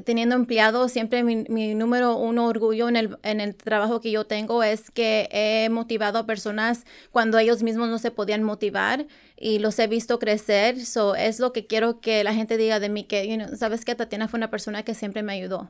teniendo 0.06 0.36
empleados, 0.36 0.92
siempre 0.92 1.24
mi, 1.24 1.76
número 1.76 2.16
uno 2.16 2.48
orgullo 2.48 2.90
en 2.90 2.96
el, 2.96 3.18
en 3.24 3.42
el 3.42 3.56
trabajo 3.56 4.00
que 4.00 4.12
yo 4.12 4.26
tengo 4.26 4.64
es 4.64 4.92
que 4.92 5.30
he 5.32 5.70
motivado 5.70 6.20
a 6.20 6.26
personas 6.26 6.86
cuando 7.12 7.38
ellos 7.38 7.62
mismos 7.62 7.90
no 7.90 8.00
se 8.00 8.12
podían 8.12 8.44
motivar 8.44 9.08
y 9.38 9.60
los 9.60 9.78
he 9.80 9.88
visto 9.88 10.20
crecer. 10.20 10.86
So, 10.86 11.16
es 11.16 11.40
lo 11.40 11.54
que 11.54 11.68
quiero 11.68 12.00
que 12.00 12.24
la 12.24 12.34
gente 12.34 12.58
diga 12.58 12.80
de 12.80 12.90
mí, 12.90 13.04
que, 13.04 13.48
sabes 13.56 13.86
que 13.86 13.96
Tatiana 13.96 14.28
fue 14.28 14.38
una 14.38 14.50
persona 14.50 14.84
que 14.84 14.94
siempre 14.94 15.24
me 15.24 15.34
ayudó. 15.34 15.70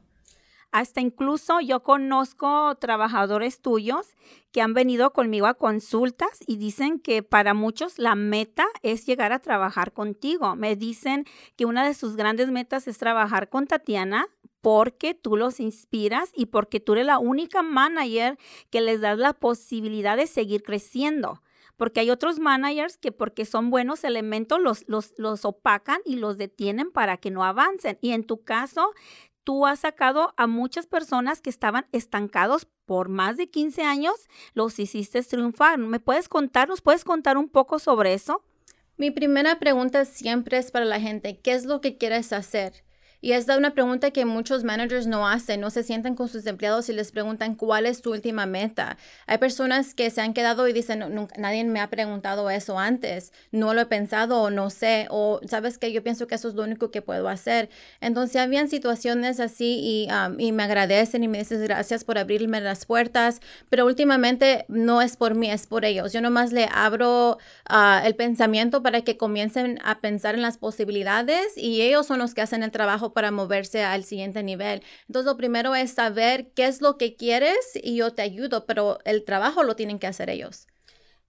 Hasta 0.71 1.01
incluso 1.01 1.59
yo 1.61 1.81
conozco 1.81 2.75
trabajadores 2.75 3.59
tuyos 3.59 4.15
que 4.51 4.61
han 4.61 4.73
venido 4.75 5.13
conmigo 5.13 5.47
a 5.47 5.55
consultas 5.55 6.39
y 6.45 6.57
dicen 6.57 6.99
que 6.99 7.23
para 7.23 7.55
muchos 7.55 7.97
la 7.97 8.13
meta 8.13 8.67
es 8.83 9.05
llegar 9.07 9.31
a 9.31 9.39
trabajar 9.39 9.93
contigo. 9.93 10.55
Me 10.55 10.75
dicen 10.75 11.25
que 11.55 11.65
una 11.65 11.85
de 11.85 11.95
sus 11.95 12.15
grandes 12.15 12.51
metas 12.51 12.87
es 12.87 12.99
trabajar 12.99 13.49
con 13.49 13.65
Tatiana 13.65 14.27
porque 14.61 15.15
tú 15.15 15.37
los 15.37 15.59
inspiras 15.59 16.29
y 16.35 16.47
porque 16.47 16.79
tú 16.79 16.93
eres 16.93 17.07
la 17.07 17.17
única 17.17 17.63
manager 17.63 18.37
que 18.69 18.81
les 18.81 19.01
das 19.01 19.17
la 19.17 19.33
posibilidad 19.33 20.17
de 20.17 20.27
seguir 20.27 20.61
creciendo 20.61 21.41
porque 21.79 22.01
hay 22.01 22.11
otros 22.11 22.39
managers 22.39 22.97
que 22.97 23.13
porque 23.13 23.45
son 23.45 23.69
buenos 23.69 24.03
elementos 24.03 24.59
los, 24.59 24.83
los, 24.89 25.13
los 25.17 25.45
opacan 25.45 26.01
y 26.03 26.17
los 26.17 26.37
detienen 26.37 26.91
para 26.91 27.15
que 27.15 27.31
no 27.31 27.45
avancen. 27.45 27.97
Y 28.01 28.11
en 28.11 28.25
tu 28.25 28.43
caso, 28.43 28.91
tú 29.49 29.65
has 29.65 29.79
sacado 29.79 30.35
a 30.37 30.45
muchas 30.45 30.85
personas 30.85 31.41
que 31.41 31.49
estaban 31.49 31.87
estancados 31.91 32.67
por 32.85 33.09
más 33.09 33.35
de 33.35 33.49
15 33.49 33.81
años, 33.81 34.13
los 34.53 34.77
hiciste 34.77 35.23
triunfar. 35.23 35.79
¿Me 35.79 35.99
puedes 35.99 36.29
contar, 36.29 36.69
nos 36.69 36.81
puedes 36.81 37.03
contar 37.03 37.35
un 37.35 37.49
poco 37.49 37.79
sobre 37.79 38.13
eso? 38.13 38.43
Mi 38.95 39.09
primera 39.09 39.57
pregunta 39.57 40.05
siempre 40.05 40.59
es 40.59 40.69
para 40.69 40.85
la 40.85 40.99
gente, 40.99 41.39
¿qué 41.39 41.53
es 41.53 41.65
lo 41.65 41.81
que 41.81 41.97
quieres 41.97 42.31
hacer? 42.31 42.83
Y 43.21 43.33
esta 43.33 43.53
es 43.53 43.59
una 43.59 43.73
pregunta 43.73 44.11
que 44.11 44.23
muchos 44.23 44.63
managers 44.63 45.05
no 45.05 45.27
hacen, 45.27 45.59
no 45.59 45.69
se 45.71 45.83
sientan 45.83 46.15
con 46.15 46.29
sus 46.29 46.45
empleados 46.45 46.87
y 46.87 46.93
les 46.93 47.11
preguntan 47.11 47.55
cuál 47.55 47.85
es 47.85 48.01
tu 48.01 48.11
última 48.11 48.45
meta. 48.45 48.97
Hay 49.27 49.37
personas 49.39 49.93
que 49.93 50.09
se 50.09 50.21
han 50.21 50.33
quedado 50.33 50.67
y 50.69 50.73
dicen, 50.73 51.03
nadie 51.37 51.65
me 51.65 51.81
ha 51.81 51.89
preguntado 51.89 52.49
eso 52.49 52.79
antes, 52.79 53.33
no 53.51 53.73
lo 53.73 53.81
he 53.81 53.85
pensado 53.87 54.41
o 54.41 54.49
no 54.49 54.69
sé, 54.69 55.07
o 55.09 55.41
sabes 55.45 55.77
que 55.77 55.91
yo 55.91 56.01
pienso 56.01 56.27
que 56.27 56.35
eso 56.35 56.47
es 56.47 56.55
lo 56.55 56.63
único 56.63 56.91
que 56.91 57.01
puedo 57.01 57.27
hacer. 57.27 57.69
Entonces 57.99 58.37
habían 58.37 58.69
situaciones 58.69 59.41
así 59.41 59.79
y, 59.81 60.07
um, 60.13 60.39
y 60.39 60.53
me 60.53 60.63
agradecen 60.63 61.23
y 61.23 61.27
me 61.27 61.39
dicen 61.39 61.61
gracias 61.61 62.05
por 62.05 62.17
abrirme 62.17 62.61
las 62.61 62.85
puertas, 62.85 63.41
pero 63.69 63.85
últimamente 63.85 64.63
no 64.69 65.01
es 65.01 65.17
por 65.17 65.35
mí, 65.35 65.51
es 65.51 65.67
por 65.67 65.83
ellos. 65.83 66.13
Yo 66.13 66.21
nomás 66.21 66.53
le 66.53 66.69
abro 66.71 67.37
uh, 67.69 68.05
el 68.05 68.15
pensamiento 68.15 68.81
para 68.81 69.01
que 69.01 69.17
comiencen 69.17 69.79
a 69.83 69.99
pensar 69.99 70.35
en 70.35 70.41
las 70.41 70.57
posibilidades 70.57 71.57
y 71.57 71.81
ellos 71.81 72.05
son 72.05 72.19
los 72.19 72.33
que 72.33 72.41
hacen 72.41 72.63
el 72.63 72.71
trabajo 72.71 73.08
para 73.13 73.31
moverse 73.31 73.83
al 73.83 74.03
siguiente 74.03 74.43
nivel. 74.43 74.83
Entonces, 75.07 75.25
lo 75.31 75.37
primero 75.37 75.75
es 75.75 75.91
saber 75.91 76.51
qué 76.53 76.65
es 76.65 76.81
lo 76.81 76.97
que 76.97 77.15
quieres 77.15 77.57
y 77.75 77.95
yo 77.95 78.13
te 78.13 78.21
ayudo, 78.21 78.65
pero 78.65 78.99
el 79.05 79.23
trabajo 79.23 79.63
lo 79.63 79.75
tienen 79.75 79.99
que 79.99 80.07
hacer 80.07 80.29
ellos. 80.29 80.67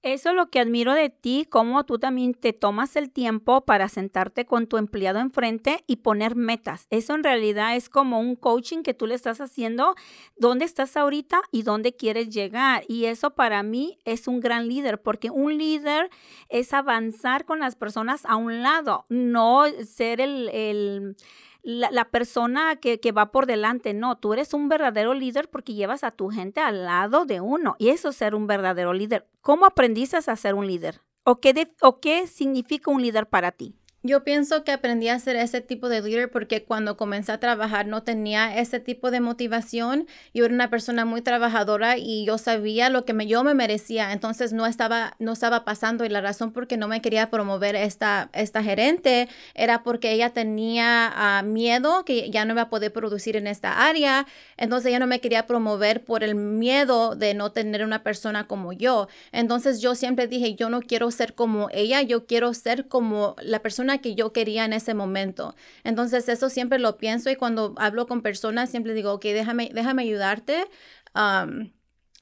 Eso 0.03 0.31
es 0.31 0.35
lo 0.35 0.49
que 0.49 0.61
admiro 0.61 0.95
de 0.95 1.11
ti, 1.11 1.47
cómo 1.47 1.85
tú 1.85 1.99
también 1.99 2.33
te 2.33 2.55
tomas 2.55 2.97
el 2.97 3.11
tiempo 3.11 3.67
para 3.67 3.87
sentarte 3.91 4.47
con 4.47 4.67
tu 4.67 4.79
empleado 4.79 5.19
enfrente 5.19 5.85
y 5.87 5.97
poner 5.97 6.37
metas. 6.37 6.87
Eso 6.89 7.15
en 7.15 7.23
realidad 7.23 7.77
es 7.77 7.91
como 7.91 8.19
un 8.19 8.35
coaching 8.35 8.83
que 8.83 8.95
tú 8.95 9.07
le 9.07 9.15
estás 9.15 9.43
haciendo, 9.43 9.95
dónde 10.39 10.65
estás 10.65 10.97
ahorita 10.97 11.43
y 11.53 11.65
dónde 11.65 11.95
quieres 11.95 12.31
llegar. 12.31 12.85
Y 12.89 13.05
eso 13.05 13.33
para 13.33 13.63
mí 13.63 13.99
es 14.07 14.27
un 14.27 14.41
gran 14.41 14.69
líder, 14.69 15.03
porque 15.03 15.29
un 15.29 15.59
líder 15.59 16.09
es 16.49 16.73
avanzar 16.73 17.45
con 17.45 17.61
las 17.61 17.77
personas 17.77 18.25
a 18.25 18.37
un 18.37 18.63
lado, 18.63 19.05
no 19.11 19.65
ser 19.85 20.23
el, 20.23 20.49
el 20.49 21.17
la, 21.63 22.11
persona 22.11 22.77
que, 22.77 23.13
va 23.13 23.33
por 23.33 23.47
delante. 23.47 23.95
No, 23.95 24.19
tú 24.19 24.33
eres 24.33 24.55
un 24.55 24.69
verdadero 24.69 25.15
líder 25.15 25.49
porque 25.49 25.75
llevas 25.75 26.05
a 26.05 26.11
tu 26.11 26.29
gente 26.29 26.61
al 26.61 26.85
lado 26.85 27.25
de 27.25 27.41
uno. 27.41 27.77
Y 27.79 27.89
eso 27.89 28.11
es 28.11 28.17
ser 28.17 28.35
un 28.35 28.47
verdadero 28.47 28.93
líder. 28.93 29.29
¿Cómo 29.41 29.67
aprendiste 29.67 30.17
a 30.17 30.37
ser 30.37 30.55
un 30.55 30.67
líder? 30.67 31.01
¿O 31.25 31.41
qué, 31.41 31.73
¿O 31.83 32.01
qué 32.01 32.27
significa 32.27 32.91
un 32.91 33.03
líder 33.03 33.29
para 33.29 33.53
ti? 33.53 33.77
Yo 34.03 34.25
pienso 34.25 34.65
que 34.65 34.73
aprendí 34.73 35.09
a 35.09 35.19
ser 35.19 35.37
ese 35.37 35.61
tipo 35.61 35.91
de 35.91 36.01
líder 36.01 36.31
porque 36.31 36.65
cuando 36.65 36.97
comencé 36.97 37.33
a 37.33 37.39
trabajar 37.39 37.87
no 37.87 38.03
tenía 38.03 38.57
ese 38.57 38.81
tipo 38.81 39.11
de 39.11 39.21
motivación. 39.21 40.07
Yo 40.33 40.47
era 40.47 40.55
una 40.55 40.71
persona 40.71 41.05
muy 41.05 41.21
trabajadora 41.21 41.99
y 41.99 42.25
yo 42.25 42.39
sabía 42.39 42.89
lo 42.89 43.05
que 43.05 43.15
yo 43.27 43.45
me 43.45 43.53
merecía. 43.53 44.13
Entonces 44.13 44.55
no 44.55 44.65
estaba, 44.65 45.17
no 45.19 45.33
estaba 45.33 45.67
pasando 45.67 46.07
y 46.07 46.09
la 46.09 46.23
razón 46.23 46.51
por 46.51 46.67
qué 46.67 46.79
no 46.79 46.89
me 46.89 47.03
quería 47.03 47.29
promover 47.29 47.77
esta, 47.77 48.31
esta 48.33 48.63
gerente 48.63 49.29
era 49.55 49.83
porque 49.83 50.13
ella 50.13 50.31
tenía 50.31 51.13
ah, 51.15 51.43
miedo 51.43 52.07
que 52.07 52.31
ya 52.31 52.47
no 52.47 52.55
iba 52.55 52.63
a 52.63 52.71
poder 52.71 52.95
producir 52.95 53.37
en 53.37 53.47
esta 53.47 53.87
área. 53.87 54.27
Entonces 54.57 54.87
ella 54.89 54.99
no 55.01 55.09
me 55.09 55.21
quería 55.21 55.47
promover 55.47 56.05
por 56.05 56.25
el 56.25 56.37
miedo 56.37 57.17
de 57.17 57.35
no 57.35 57.53
tener 57.53 57.85
una 57.85 58.03
persona 58.03 58.47
como 58.47 58.73
yo. 58.73 59.09
Entonces 59.31 59.83
yo 59.83 59.95
siempre 59.95 60.27
dije, 60.27 60.55
yo 60.55 60.71
no 60.71 60.81
quiero 60.81 61.11
ser 61.11 61.35
como 61.35 61.69
ella, 61.71 62.01
yo 62.01 62.25
quiero 62.25 62.55
ser 62.55 62.89
como 62.89 63.37
la 63.43 63.59
persona 63.59 63.90
que 63.99 64.15
yo 64.15 64.33
quería 64.33 64.65
en 64.65 64.73
ese 64.73 64.95
momento. 64.95 65.55
Entonces 65.85 66.29
eso 66.29 66.49
siempre 66.51 66.79
lo 66.79 66.99
pienso 66.99 67.31
y 67.31 67.37
cuando 67.37 67.75
hablo 67.79 68.07
con 68.07 68.23
personas 68.23 68.71
siempre 68.71 68.95
digo, 68.95 69.13
ok, 69.13 69.25
déjame, 69.25 69.71
déjame 69.73 70.03
ayudarte. 70.03 70.67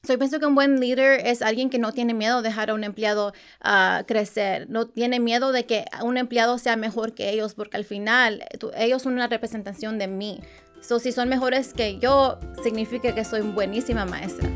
So, 0.03 0.13
yo 0.13 0.19
pienso 0.19 0.39
que 0.39 0.45
un 0.45 0.55
buen 0.55 0.79
líder 0.79 1.27
es 1.27 1.41
alguien 1.41 1.69
que 1.69 1.77
no 1.77 1.91
tiene 1.91 2.13
miedo 2.13 2.41
de 2.41 2.49
dejar 2.49 2.69
a 2.69 2.73
un 2.73 2.85
empleado 2.85 3.33
uh, 3.65 4.05
crecer, 4.05 4.69
no 4.69 4.87
tiene 4.87 5.19
miedo 5.19 5.51
de 5.51 5.65
que 5.65 5.85
un 6.01 6.17
empleado 6.17 6.57
sea 6.57 6.77
mejor 6.77 7.13
que 7.13 7.29
ellos, 7.29 7.53
porque 7.53 7.75
al 7.75 7.83
final 7.83 8.45
ellos 8.77 9.01
son 9.01 9.13
una 9.13 9.27
representación 9.27 9.99
de 9.99 10.07
mí. 10.07 10.39
So, 10.81 10.99
si 10.99 11.11
son 11.11 11.27
mejores 11.27 11.73
que 11.73 11.99
yo, 11.99 12.39
significa 12.63 13.13
que 13.13 13.25
soy 13.25 13.41
buenísima 13.41 14.05
maestra. 14.05 14.49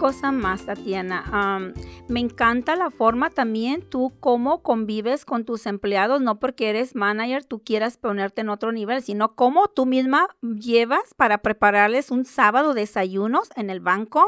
Cosa 0.00 0.32
más, 0.32 0.64
Tatiana. 0.64 1.74
me 2.08 2.20
encanta 2.20 2.74
la 2.74 2.90
forma 2.90 3.28
también 3.28 3.82
tú 3.82 4.14
cómo 4.18 4.62
convives 4.62 5.26
con 5.26 5.44
tus 5.44 5.66
empleados, 5.66 6.22
no 6.22 6.40
porque 6.40 6.70
eres 6.70 6.94
manager 6.94 7.44
tú 7.44 7.62
quieras 7.62 7.98
ponerte 7.98 8.40
en 8.40 8.48
otro 8.48 8.72
nivel, 8.72 9.02
sino 9.02 9.36
cómo 9.36 9.68
tú 9.68 9.84
misma 9.84 10.26
llevas 10.40 11.12
para 11.18 11.42
prepararles 11.42 12.10
un 12.10 12.24
sábado 12.24 12.72
desayunos 12.72 13.50
en 13.56 13.68
el 13.68 13.80
banco, 13.80 14.24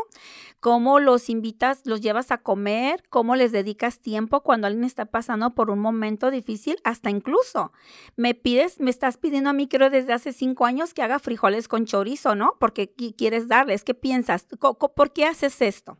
cómo 0.62 1.00
los 1.00 1.28
invitas, 1.28 1.83
los 1.87 2.00
llevas 2.00 2.31
a 2.31 2.38
comer, 2.38 3.02
cómo 3.11 3.35
les 3.35 3.50
dedicas 3.50 3.99
tiempo 3.99 4.45
cuando 4.45 4.69
alguien 4.69 4.85
está 4.85 5.07
pasando 5.07 5.57
por 5.57 5.71
un 5.71 5.81
momento 5.81 6.31
difícil, 6.31 6.76
hasta 6.85 7.11
incluso 7.11 7.73
me 8.14 8.37
pides, 8.37 8.78
me 8.78 8.90
estás 8.90 9.16
pidiendo 9.16 9.50
a 9.50 9.54
mí, 9.54 9.66
creo 9.66 9.90
desde 9.90 10.12
hace 10.12 10.33
cinco 10.33 10.64
años 10.64 10.95
que 10.95 11.02
haga 11.02 11.19
frijoles 11.19 11.66
con 11.66 11.85
chorizo, 11.85 12.37
¿no? 12.37 12.54
Porque 12.61 12.92
quieres 12.95 13.49
darles, 13.49 13.83
¿qué 13.83 13.95
piensas? 13.95 14.47
¿Por 14.95 15.12
qué 15.12 15.26
haces 15.26 15.61
esto? 15.62 15.99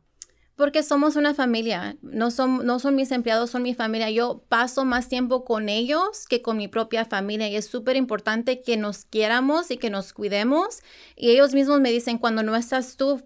Porque 0.63 0.85
somos 0.85 1.17
una 1.17 1.35
familia, 1.35 1.97
no 2.03 2.31
son, 2.31 2.95
mis 2.95 3.11
empleados, 3.11 3.51
son 3.51 3.65
mi 3.65 3.75
familia. 3.75 4.11
Yo 4.11 4.45
paso 4.49 4.85
más 4.85 5.09
tiempo 5.09 5.45
con 5.45 5.69
ellos 5.69 6.25
que 6.29 6.41
con 6.41 6.57
mi 6.57 6.69
propia 6.69 7.05
familia 7.05 7.49
y 7.49 7.57
es 7.57 7.67
súper 7.67 7.97
importante 7.97 8.63
que 8.63 8.77
nos 8.77 9.05
quieramos 9.05 9.73
y 9.73 9.77
que 9.77 9.91
nos 9.91 10.13
cuidemos. 10.13 10.85
Y 11.17 11.31
ellos 11.31 11.53
mismos 11.53 11.81
me 11.81 11.91
dicen, 11.91 12.17
cuando 12.17 12.45
no 12.45 12.55
estás 12.55 12.97
tú, 12.97 13.21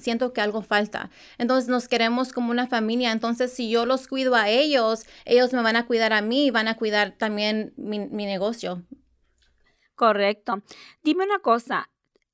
siento 0.00 0.32
que 0.32 0.40
algo 0.40 0.62
falta. 0.62 1.10
Entonces 1.38 1.68
nos 1.68 1.86
queremos 1.86 2.32
como 2.32 2.50
una 2.50 2.66
familia. 2.66 3.12
Entonces 3.12 3.52
si 3.52 3.70
yo 3.70 3.86
los 3.86 4.08
cuido 4.08 4.34
a 4.34 4.48
ellos, 4.48 5.04
ellos 5.26 5.52
me 5.52 5.62
van 5.62 5.76
a 5.76 5.86
cuidar 5.86 6.12
a 6.12 6.22
mí 6.22 6.46
y 6.46 6.50
van 6.50 6.66
a 6.66 6.76
cuidar 6.76 7.12
también 7.16 7.72
mi 7.76 8.26
negocio. 8.26 8.82
Correcto. 9.94 10.64
Dime 11.04 11.22
una 11.22 11.38
cosa, 11.38 11.88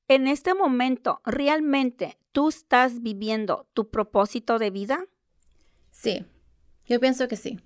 en 0.08 0.28
este 0.28 0.54
momento, 0.54 1.20
¿realmente 1.26 2.16
tú 2.36 2.50
estás 2.50 3.00
viviendo 3.00 3.66
tu 3.72 3.88
propósito 3.88 4.58
de 4.58 4.68
vida? 4.68 5.06
Sí, 5.90 6.26
yo 6.84 7.00
pienso 7.00 7.28
que 7.28 7.36
sí. 7.36 7.58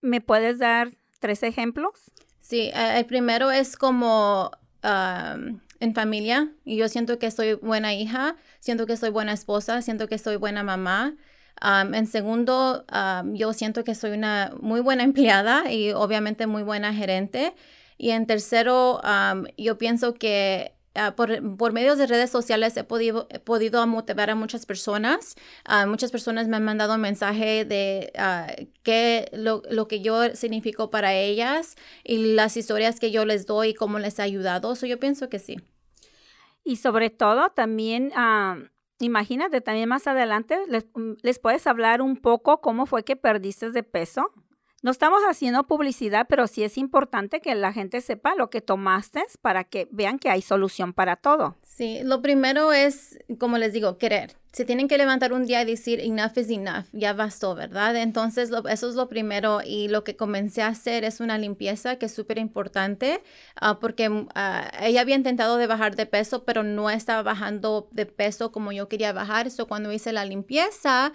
¿Me 0.00 0.20
puedes 0.20 0.58
dar 0.58 0.96
tres 1.20 1.44
ejemplos? 1.44 2.10
Sí, 2.40 2.72
el 2.74 3.06
primero 3.06 3.52
es 3.52 3.76
como 3.76 4.50
en 4.82 5.94
familia 5.94 6.52
y 6.64 6.76
yo 6.76 6.88
siento 6.88 7.20
que 7.20 7.30
soy 7.30 7.54
buena 7.54 7.94
hija, 7.94 8.34
siento 8.58 8.84
que 8.86 8.96
soy 8.96 9.10
buena 9.10 9.32
esposa, 9.32 9.80
siento 9.80 10.08
que 10.08 10.18
soy 10.18 10.34
buena 10.34 10.64
mamá. 10.64 11.14
en 11.62 12.06
segundo, 12.08 12.84
yo 13.26 13.52
siento 13.52 13.84
que 13.84 13.94
soy 13.94 14.10
una 14.10 14.52
muy 14.60 14.80
buena 14.80 15.04
empleada 15.04 15.70
y 15.70 15.92
obviamente 15.92 16.48
muy 16.48 16.64
buena 16.64 16.92
gerente. 16.92 17.54
Y 17.96 18.10
en 18.10 18.26
tercero, 18.26 19.00
yo 19.56 19.78
pienso 19.78 20.14
que 20.14 20.75
Ah, 20.96 21.14
por, 21.14 21.72
medios 21.72 21.98
de 21.98 22.06
redes 22.06 22.30
sociales 22.30 22.76
he 22.76 22.84
podido, 22.84 23.28
podido 23.44 23.86
motivar 23.86 24.30
a 24.30 24.34
muchas 24.34 24.66
personas. 24.66 25.36
Uh, 25.68 25.86
muchas 25.86 26.10
personas 26.10 26.48
me 26.48 26.56
han 26.56 26.64
mandado 26.64 26.94
un 26.94 27.00
mensaje 27.00 27.64
de 27.64 28.12
uh, 28.18 28.66
qué 28.82 29.28
lo, 29.32 29.62
lo, 29.70 29.88
que 29.88 30.00
yo 30.00 30.34
significo 30.34 30.90
para 30.90 31.14
ellas 31.14 31.76
y 32.02 32.34
las 32.34 32.56
historias 32.56 32.98
que 32.98 33.10
yo 33.10 33.24
les 33.24 33.46
doy 33.46 33.68
y 33.68 33.74
cómo 33.74 33.98
les 33.98 34.18
ha 34.20 34.22
ayudado. 34.22 34.74
So, 34.74 34.86
yo 34.86 34.98
pienso 34.98 35.28
que 35.28 35.38
sí. 35.38 35.56
Y 36.64 36.76
sobre 36.76 37.10
todo 37.10 37.50
también, 37.50 38.12
imagínate, 38.98 39.60
también 39.60 39.88
más 39.88 40.08
adelante 40.08 40.58
les, 40.68 40.86
les 41.22 41.38
puedes 41.38 41.66
hablar 41.68 42.02
un 42.02 42.16
poco 42.16 42.60
cómo 42.60 42.86
fue 42.86 43.04
que 43.04 43.14
perdiste 43.14 43.70
de 43.70 43.84
peso. 43.84 44.32
No 44.86 44.92
estamos 44.92 45.22
haciendo 45.28 45.64
publicidad, 45.66 46.26
pero 46.28 46.46
sí 46.46 46.62
es 46.62 46.78
importante 46.78 47.40
que 47.40 47.56
la 47.56 47.72
gente 47.72 48.00
sepa 48.00 48.36
lo 48.36 48.50
que 48.50 48.60
tomaste 48.60 49.24
para 49.42 49.64
que 49.64 49.88
vean 49.90 50.20
que 50.20 50.30
hay 50.30 50.42
solución 50.42 50.92
para 50.92 51.16
todo. 51.16 51.56
Sí, 51.64 52.02
lo 52.04 52.22
primero 52.22 52.72
es, 52.72 53.18
como 53.40 53.58
les 53.58 53.72
digo, 53.72 53.98
querer 53.98 54.36
se 54.56 54.64
tienen 54.64 54.88
que 54.88 54.96
levantar 54.96 55.34
un 55.34 55.44
día 55.44 55.60
y 55.60 55.66
decir, 55.66 56.00
enough 56.00 56.38
is 56.38 56.48
enough, 56.48 56.86
ya 56.92 57.12
bastó, 57.12 57.54
¿verdad? 57.54 57.94
Entonces, 57.94 58.50
eso 58.70 58.88
es 58.88 58.94
lo 58.94 59.06
primero 59.06 59.60
y 59.62 59.88
lo 59.88 60.02
que 60.02 60.16
comencé 60.16 60.62
a 60.62 60.68
hacer 60.68 61.04
es 61.04 61.20
una 61.20 61.36
limpieza 61.36 61.96
que 61.96 62.06
es 62.06 62.14
súper 62.14 62.38
importante 62.38 63.22
ah, 63.60 63.78
porque 63.78 64.08
uh, 64.08 64.26
ella 64.80 65.02
había 65.02 65.14
intentado 65.14 65.58
de 65.58 65.66
bajar 65.66 65.94
de 65.94 66.06
peso, 66.06 66.44
pero 66.44 66.62
no 66.62 66.88
estaba 66.88 67.22
bajando 67.22 67.90
de 67.90 68.06
peso 68.06 68.50
como 68.50 68.72
yo 68.72 68.88
quería 68.88 69.12
bajar. 69.12 69.46
Eso 69.46 69.66
cuando 69.68 69.92
hice 69.92 70.10
la 70.14 70.24
limpieza, 70.24 71.12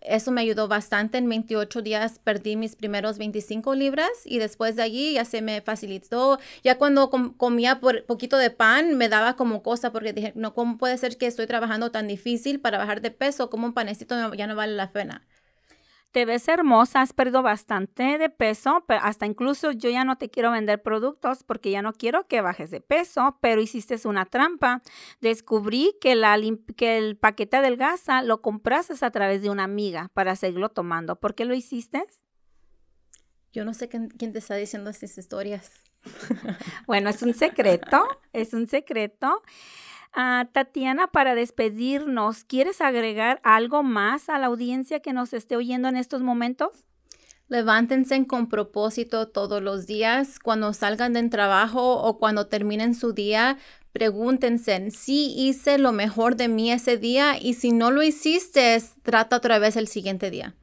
eso 0.00 0.30
me 0.30 0.40
ayudó 0.40 0.66
bastante. 0.66 1.18
En 1.18 1.28
28 1.28 1.82
días 1.82 2.20
perdí 2.24 2.56
mis 2.56 2.74
primeros 2.74 3.18
25 3.18 3.74
libras 3.74 4.08
y 4.24 4.38
después 4.38 4.76
de 4.76 4.82
allí 4.82 5.12
ya 5.12 5.26
se 5.26 5.42
me 5.42 5.60
facilitó. 5.60 6.38
Ya 6.64 6.78
cuando 6.78 7.10
comía 7.10 7.80
por 7.80 8.06
poquito 8.06 8.38
de 8.38 8.48
pan, 8.48 8.96
me 8.96 9.10
daba 9.10 9.36
como 9.36 9.62
cosa 9.62 9.92
porque 9.92 10.14
dije, 10.14 10.32
no, 10.36 10.54
¿cómo 10.54 10.78
puede 10.78 10.96
ser 10.96 11.18
que 11.18 11.26
estoy 11.26 11.46
trabajando 11.46 11.90
tan 11.90 12.08
difícil? 12.08 12.29
Para 12.60 12.78
bajar 12.78 13.00
de 13.00 13.10
peso, 13.10 13.50
como 13.50 13.66
un 13.66 13.74
panecito 13.74 14.34
ya 14.34 14.46
no 14.46 14.54
vale 14.56 14.74
la 14.74 14.92
pena. 14.92 15.26
Te 16.12 16.24
ves 16.24 16.48
hermosa, 16.48 17.02
has 17.02 17.12
perdido 17.12 17.40
bastante 17.40 18.18
de 18.18 18.28
peso, 18.28 18.84
pero 18.88 19.00
hasta 19.04 19.26
incluso 19.26 19.70
yo 19.70 19.90
ya 19.90 20.04
no 20.04 20.18
te 20.18 20.28
quiero 20.28 20.50
vender 20.50 20.82
productos 20.82 21.44
porque 21.44 21.70
ya 21.70 21.82
no 21.82 21.92
quiero 21.92 22.26
que 22.26 22.40
bajes 22.40 22.72
de 22.72 22.80
peso, 22.80 23.38
pero 23.40 23.60
hiciste 23.60 23.96
una 24.08 24.26
trampa. 24.26 24.82
Descubrí 25.20 25.94
que, 26.00 26.16
la, 26.16 26.36
que 26.76 26.98
el 26.98 27.16
paquete 27.16 27.60
del 27.60 27.76
gasa 27.76 28.22
lo 28.22 28.42
compraste 28.42 28.94
a 29.04 29.10
través 29.12 29.42
de 29.42 29.50
una 29.50 29.62
amiga 29.62 30.10
para 30.12 30.34
seguirlo 30.34 30.70
tomando. 30.70 31.14
¿Por 31.14 31.36
qué 31.36 31.44
lo 31.44 31.54
hiciste? 31.54 32.04
Yo 33.52 33.64
no 33.64 33.72
sé 33.72 33.88
quién, 33.88 34.08
quién 34.08 34.32
te 34.32 34.40
está 34.40 34.56
diciendo 34.56 34.90
estas 34.90 35.16
historias. 35.16 35.70
bueno, 36.88 37.10
es 37.10 37.22
un 37.22 37.34
secreto, 37.34 38.04
es 38.32 38.52
un 38.52 38.66
secreto. 38.66 39.42
Ah, 40.12 40.48
Tatiana, 40.52 41.06
para 41.06 41.34
despedirnos, 41.34 42.44
¿quieres 42.44 42.80
agregar 42.80 43.40
algo 43.44 43.82
más 43.82 44.28
a 44.28 44.38
la 44.38 44.46
audiencia 44.46 45.00
que 45.00 45.12
nos 45.12 45.32
esté 45.32 45.56
oyendo 45.56 45.88
en 45.88 45.96
estos 45.96 46.22
momentos? 46.22 46.84
Levántense 47.48 48.26
con 48.26 48.48
propósito 48.48 49.28
todos 49.28 49.62
los 49.62 49.86
días. 49.86 50.38
Cuando 50.38 50.72
salgan 50.72 51.12
del 51.12 51.30
trabajo 51.30 52.00
o 52.00 52.18
cuando 52.18 52.46
terminen 52.46 52.94
su 52.94 53.12
día, 53.12 53.58
pregúntense 53.92 54.90
si 54.92 55.34
hice 55.36 55.78
lo 55.78 55.92
mejor 55.92 56.36
de 56.36 56.48
mí 56.48 56.70
ese 56.70 56.96
día 56.96 57.36
y 57.40 57.54
si 57.54 57.72
no 57.72 57.90
lo 57.90 58.02
hiciste, 58.02 58.80
trata 59.02 59.36
otra 59.36 59.58
vez 59.58 59.76
el 59.76 59.88
siguiente 59.88 60.30
día. 60.30 60.54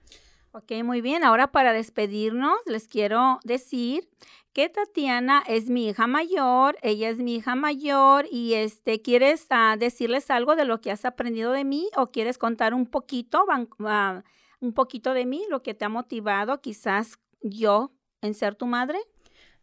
Ok, 0.53 0.71
muy 0.83 1.01
bien. 1.01 1.23
Ahora 1.23 1.51
para 1.51 1.73
despedirnos, 1.73 2.55
les 2.65 2.88
quiero 2.88 3.39
decir 3.43 4.07
que 4.58 4.70
Tatiana 4.70 5.43
es 5.46 5.70
mi 5.70 5.88
hija 5.88 6.08
mayor, 6.08 6.80
ella 6.82 7.10
es 7.10 7.20
mi 7.20 7.36
hija 7.36 7.54
mayor 7.54 8.26
y 8.32 8.56
este, 8.56 9.04
¿quieres 9.04 9.46
ah, 9.52 9.76
decirles 9.78 10.32
algo 10.32 10.56
de 10.56 10.65
lo 10.65 10.82
que 10.82 10.89
has 10.89 11.06
aprendido 11.06 11.52
de 11.52 11.63
mí 11.63 11.89
o 11.96 12.08
quieres 12.08 12.39
contar 12.39 12.74
un 12.74 12.88
poquito, 12.88 13.46
uh, 13.46 14.22
un 14.60 14.74
poquito 14.74 15.13
de 15.13 15.28
mí, 15.28 15.46
lo 15.52 15.62
que 15.62 15.76
te 15.76 15.86
ha 15.86 15.89
motivado 15.89 16.60
quizás 16.60 17.20
yo 17.43 17.91
en 18.22 18.34
ser 18.34 18.56
tu 18.56 18.65
madre? 18.65 18.98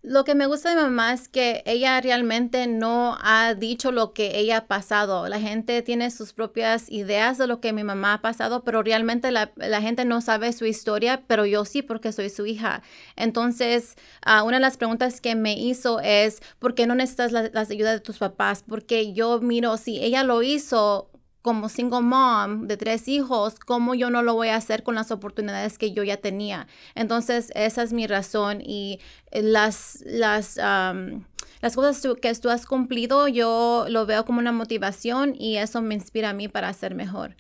Lo 0.07 0.25
que 0.25 0.35
me 0.35 0.45
gusta 0.45 0.69
de 0.69 0.77
mamá 0.77 1.15
es 1.15 1.29
que 1.29 1.63
ella 1.65 1.99
realmente 1.99 2.67
no 2.67 3.17
ha 3.23 3.55
dicho 3.55 3.91
lo 3.91 4.13
que 4.13 4.39
ella 4.39 4.59
ha 4.59 4.67
pasado. 4.67 5.29
La 5.29 5.41
gente 5.41 5.81
tiene 5.81 6.11
sus 6.11 6.35
propias 6.35 6.93
ideas 6.93 7.39
de 7.39 7.47
lo 7.47 7.59
que 7.63 7.73
mi 7.73 7.85
mamá 7.85 8.13
ha 8.13 8.21
pasado, 8.21 8.65
pero 8.65 8.83
realmente 8.83 9.31
la, 9.31 9.51
gente 9.81 10.05
no 10.05 10.21
sabe 10.21 10.53
su 10.53 10.67
historia, 10.67 11.23
pero 11.27 11.47
yo 11.47 11.65
sí 11.65 11.81
porque 11.81 12.13
soy 12.13 12.29
su 12.29 12.45
hija. 12.45 12.83
Entonces, 13.17 13.97
uh, 14.27 14.45
una 14.45 14.59
de 14.59 14.61
las 14.61 14.77
preguntas 14.77 15.23
que 15.23 15.37
me 15.37 15.55
hizo 15.55 16.01
es, 16.01 16.43
¿por 16.59 16.75
qué 16.75 16.87
no 16.87 16.95
necesitas 16.95 17.33
la, 17.33 17.49
la 17.51 17.61
ayuda 17.61 17.93
de 17.93 18.01
tus 18.01 18.19
papás? 18.19 18.63
Porque 18.63 19.15
yo 19.15 19.41
miro, 19.41 19.79
si 19.79 20.05
ella 20.05 20.23
lo 20.23 20.43
hizo, 20.43 21.09
como 21.45 21.69
single 21.69 22.01
mom 22.01 22.67
de 22.67 22.79
tres 22.79 23.07
hijos, 23.07 23.61
¿cómo 23.61 23.95
yo 23.95 24.09
no 24.09 24.23
lo 24.23 24.33
voy 24.33 24.49
a 24.49 24.57
hacer 24.57 24.83
con 24.83 24.95
las 24.95 25.11
oportunidades 25.11 25.77
que 25.77 25.93
yo 25.93 26.03
ya 26.03 26.17
tenía? 26.17 26.67
Entonces, 26.95 27.53
esa 27.55 27.83
es 27.83 27.93
mi 27.93 28.07
razón 28.07 28.63
y 28.63 28.99
eh, 29.31 29.43
las, 29.43 30.03
las, 30.07 30.57
las 30.57 31.77
cosas 31.77 32.03
que 32.23 32.35
tú 32.37 32.49
has 32.49 32.65
cumplido, 32.65 33.29
yo 33.29 33.85
lo 33.91 34.07
veo 34.07 34.25
como 34.25 34.39
una 34.39 34.53
motivación 34.53 35.35
y 35.39 35.59
eso 35.59 35.83
me 35.83 35.95
inspira 35.95 36.31
a 36.31 36.33
mí 36.33 36.49
para 36.49 36.73
ser 36.73 36.95
mejor. 36.95 37.37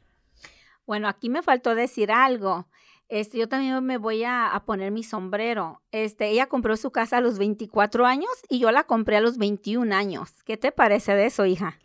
Bueno, 0.86 1.08
aquí 1.08 1.30
me 1.30 1.40
faltó 1.40 1.74
decir 1.74 2.12
algo. 2.12 2.68
Este, 3.08 3.38
yo 3.38 3.48
también 3.48 3.82
me 3.82 3.96
voy 3.96 4.24
a, 4.24 4.48
a, 4.48 4.66
poner 4.66 4.90
mi 4.90 5.02
sombrero. 5.02 5.80
Este, 5.92 6.28
ella 6.28 6.46
compró 6.46 6.76
su 6.76 6.90
casa 6.90 7.16
a 7.16 7.20
los 7.22 7.38
24 7.38 8.04
años 8.04 8.32
y 8.50 8.58
yo 8.58 8.70
la 8.70 8.84
compré 8.84 9.16
a 9.16 9.22
los 9.22 9.38
21 9.38 9.94
años. 9.94 10.42
¿Qué 10.44 10.58
te 10.58 10.72
parece 10.72 11.14
de 11.14 11.24
eso, 11.24 11.46
hija? 11.46 11.78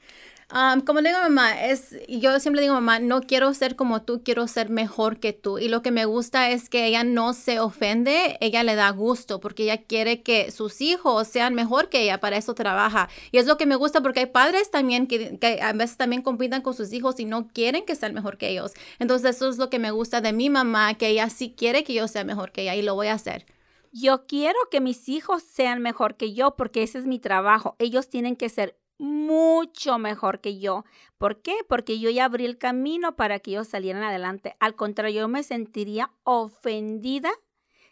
Como 0.86 1.02
le 1.02 1.10
digo 1.10 1.22
mamá, 1.22 1.64
es, 1.64 1.96
yo 2.08 2.40
siempre 2.40 2.62
digo 2.62 2.74
mamá, 2.74 3.00
no 3.00 3.22
quiero 3.22 3.54
ser 3.54 3.76
como 3.76 4.02
tú, 4.02 4.24
quiero 4.24 4.48
ser 4.48 4.70
mejor 4.70 5.20
que 5.20 5.32
tú. 5.32 5.60
Y 5.60 5.68
lo 5.68 5.84
que 5.84 5.92
me 5.92 6.06
gusta 6.06 6.50
es 6.50 6.70
que 6.70 6.88
ella 6.88 7.04
no 7.04 7.34
se 7.34 7.60
ofende, 7.60 8.38
ella 8.42 8.64
le 8.64 8.74
da 8.76 8.90
gusto 8.90 9.40
porque 9.40 9.64
ella 9.64 9.84
quiere 9.84 10.24
que 10.24 10.50
sus 10.52 10.82
hijos 10.82 11.28
sean 11.28 11.54
mejor 11.54 11.90
que 11.90 12.02
ella, 12.02 12.20
para 12.20 12.38
eso 12.38 12.56
trabaja. 12.56 13.10
Y 13.32 13.38
es 13.38 13.46
lo 13.46 13.58
que 13.58 13.68
me 13.68 13.76
gusta 13.76 14.02
porque 14.02 14.22
hay 14.22 14.26
padres 14.26 14.72
también 14.72 15.06
que, 15.06 15.38
que 15.38 15.62
a 15.62 15.72
veces 15.74 15.98
también 15.98 16.24
compitan 16.24 16.64
con 16.64 16.74
sus 16.74 16.92
hijos 16.94 17.20
y 17.20 17.26
no 17.26 17.48
quieren 17.48 17.86
que 17.86 17.96
sean 17.96 18.16
mejor 18.16 18.38
que 18.38 18.50
ellos. 18.50 18.74
Entonces 18.98 19.36
eso 19.36 19.50
es 19.50 19.58
lo 19.60 19.70
que 19.70 19.78
me 19.78 19.92
gusta 19.92 20.20
de 20.22 20.34
mi 20.34 20.50
mamá, 20.50 20.96
que 20.96 21.10
ella 21.10 21.30
sí 21.30 21.54
quiere 21.56 21.84
que 21.84 21.94
yo 21.94 22.08
sea 22.08 22.24
mejor 22.24 22.52
que 22.52 22.64
ella 22.64 22.76
y 22.76 22.82
lo 22.82 22.96
voy 22.96 23.08
a 23.08 23.14
hacer. 23.14 23.46
Yo 23.92 24.26
quiero 24.28 24.58
que 24.70 24.82
mis 24.82 25.10
hijos 25.10 25.44
sean 25.44 25.82
mejor 25.82 26.16
que 26.16 26.34
yo 26.34 26.56
porque 26.56 26.84
ese 26.84 27.00
es 27.00 27.06
mi 27.06 27.20
trabajo. 27.20 27.76
Ellos 27.80 28.08
tienen 28.08 28.36
que 28.36 28.50
ser 28.50 28.79
mucho 29.00 29.98
mejor 29.98 30.42
que 30.42 30.60
yo. 30.60 30.86
¿Por 31.18 31.42
qué? 31.42 31.58
Porque 31.68 32.00
yo 32.00 32.10
ya 32.10 32.26
abrí 32.26 32.46
el 32.46 32.58
camino 32.58 33.16
para 33.16 33.40
que 33.40 33.52
ellos 33.52 33.68
salieran 33.68 34.04
adelante. 34.04 34.56
Al 34.60 34.76
contrario, 34.76 35.22
yo 35.22 35.28
me 35.28 35.44
sentiría 35.44 36.12
ofendida 36.24 37.32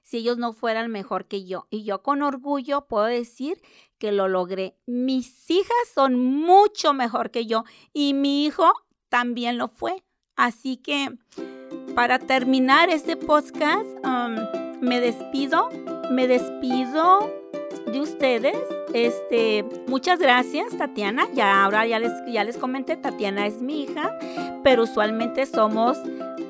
si 0.03 0.17
ellos 0.17 0.37
no 0.37 0.53
fueran 0.53 0.91
mejor 0.91 1.25
que 1.25 1.45
yo. 1.45 1.67
Y 1.69 1.83
yo 1.83 2.03
con 2.03 2.21
orgullo 2.21 2.87
puedo 2.87 3.05
decir 3.05 3.61
que 3.97 4.11
lo 4.11 4.27
logré. 4.27 4.77
Mis 4.85 5.49
hijas 5.49 5.75
son 5.93 6.15
mucho 6.15 6.93
mejor 6.93 7.31
que 7.31 7.45
yo 7.45 7.63
y 7.91 8.13
mi 8.13 8.45
hijo 8.45 8.71
también 9.09 9.57
lo 9.57 9.67
fue. 9.67 10.03
Así 10.35 10.77
que 10.77 11.17
para 11.95 12.19
terminar 12.19 12.89
este 12.89 13.17
podcast, 13.17 13.87
um, 14.05 14.35
me 14.81 14.99
despido. 14.99 15.69
Me 16.11 16.27
despido 16.27 17.29
de 17.91 18.01
ustedes. 18.01 18.57
Este, 18.93 19.65
muchas 19.87 20.19
gracias, 20.19 20.77
Tatiana. 20.77 21.27
Ya 21.33 21.63
ahora 21.63 21.85
ya 21.85 21.99
les, 21.99 22.11
ya 22.31 22.43
les 22.43 22.57
comenté, 22.57 22.97
Tatiana 22.97 23.45
es 23.45 23.61
mi 23.61 23.83
hija, 23.83 24.17
pero 24.63 24.83
usualmente 24.83 25.45
somos 25.45 25.97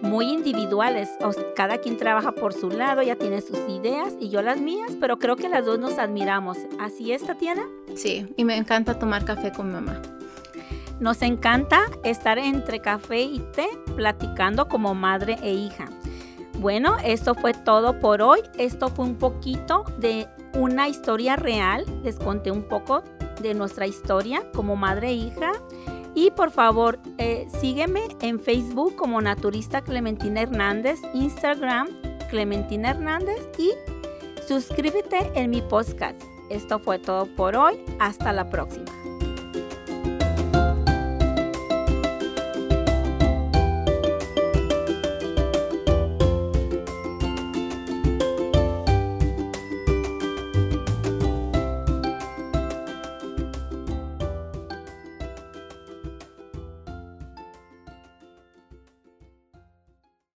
muy 0.01 0.29
individuales. 0.29 1.09
Cada 1.55 1.77
quien 1.79 1.97
trabaja 1.97 2.31
por 2.31 2.53
su 2.53 2.69
lado, 2.69 3.01
ya 3.01 3.15
tiene 3.15 3.41
sus 3.41 3.59
ideas 3.69 4.13
y 4.19 4.29
yo 4.29 4.41
las 4.41 4.59
mías, 4.59 4.91
pero 4.99 5.17
creo 5.17 5.35
que 5.35 5.49
las 5.49 5.65
dos 5.65 5.79
nos 5.79 5.97
admiramos. 5.97 6.57
¿Así 6.79 7.11
es, 7.11 7.23
Tatiana? 7.23 7.63
Sí, 7.95 8.27
y 8.35 8.45
me 8.45 8.55
encanta 8.55 8.99
tomar 8.99 9.25
café 9.25 9.51
con 9.51 9.67
mi 9.67 9.73
mamá. 9.73 10.01
Nos 10.99 11.21
encanta 11.21 11.81
estar 12.03 12.39
entre 12.39 12.79
café 12.79 13.21
y 13.21 13.39
té 13.39 13.67
platicando 13.95 14.67
como 14.67 14.95
madre 14.95 15.37
e 15.43 15.53
hija. 15.53 15.89
Bueno, 16.59 16.97
esto 17.03 17.35
fue 17.35 17.53
todo 17.53 17.99
por 17.99 18.21
hoy. 18.21 18.39
Esto 18.57 18.89
fue 18.89 19.05
un 19.05 19.15
poquito 19.15 19.83
de 19.99 20.27
una 20.55 20.87
historia 20.87 21.35
real. 21.35 21.85
Les 22.03 22.17
conté 22.17 22.51
un 22.51 22.63
poco 22.63 23.03
de 23.41 23.53
nuestra 23.53 23.85
historia 23.85 24.43
como 24.53 24.75
madre 24.75 25.09
e 25.09 25.13
hija. 25.13 25.51
Y 26.15 26.31
por 26.31 26.49
favor, 26.49 26.99
eh, 27.19 27.47
sígueme 27.61 28.01
en 28.21 28.39
Facebook 28.39 28.95
como 28.95 29.21
Naturista 29.21 29.81
Clementina 29.81 30.41
Hernández, 30.41 30.99
Instagram 31.13 31.89
Clementina 32.31 32.89
Hernández 32.89 33.47
y 33.59 33.71
suscríbete 34.47 35.31
en 35.35 35.51
mi 35.51 35.61
podcast. 35.61 36.19
Esto 36.49 36.79
fue 36.79 36.97
todo 36.97 37.27
por 37.35 37.55
hoy. 37.55 37.79
Hasta 37.99 38.33
la 38.33 38.49
próxima. 38.49 38.96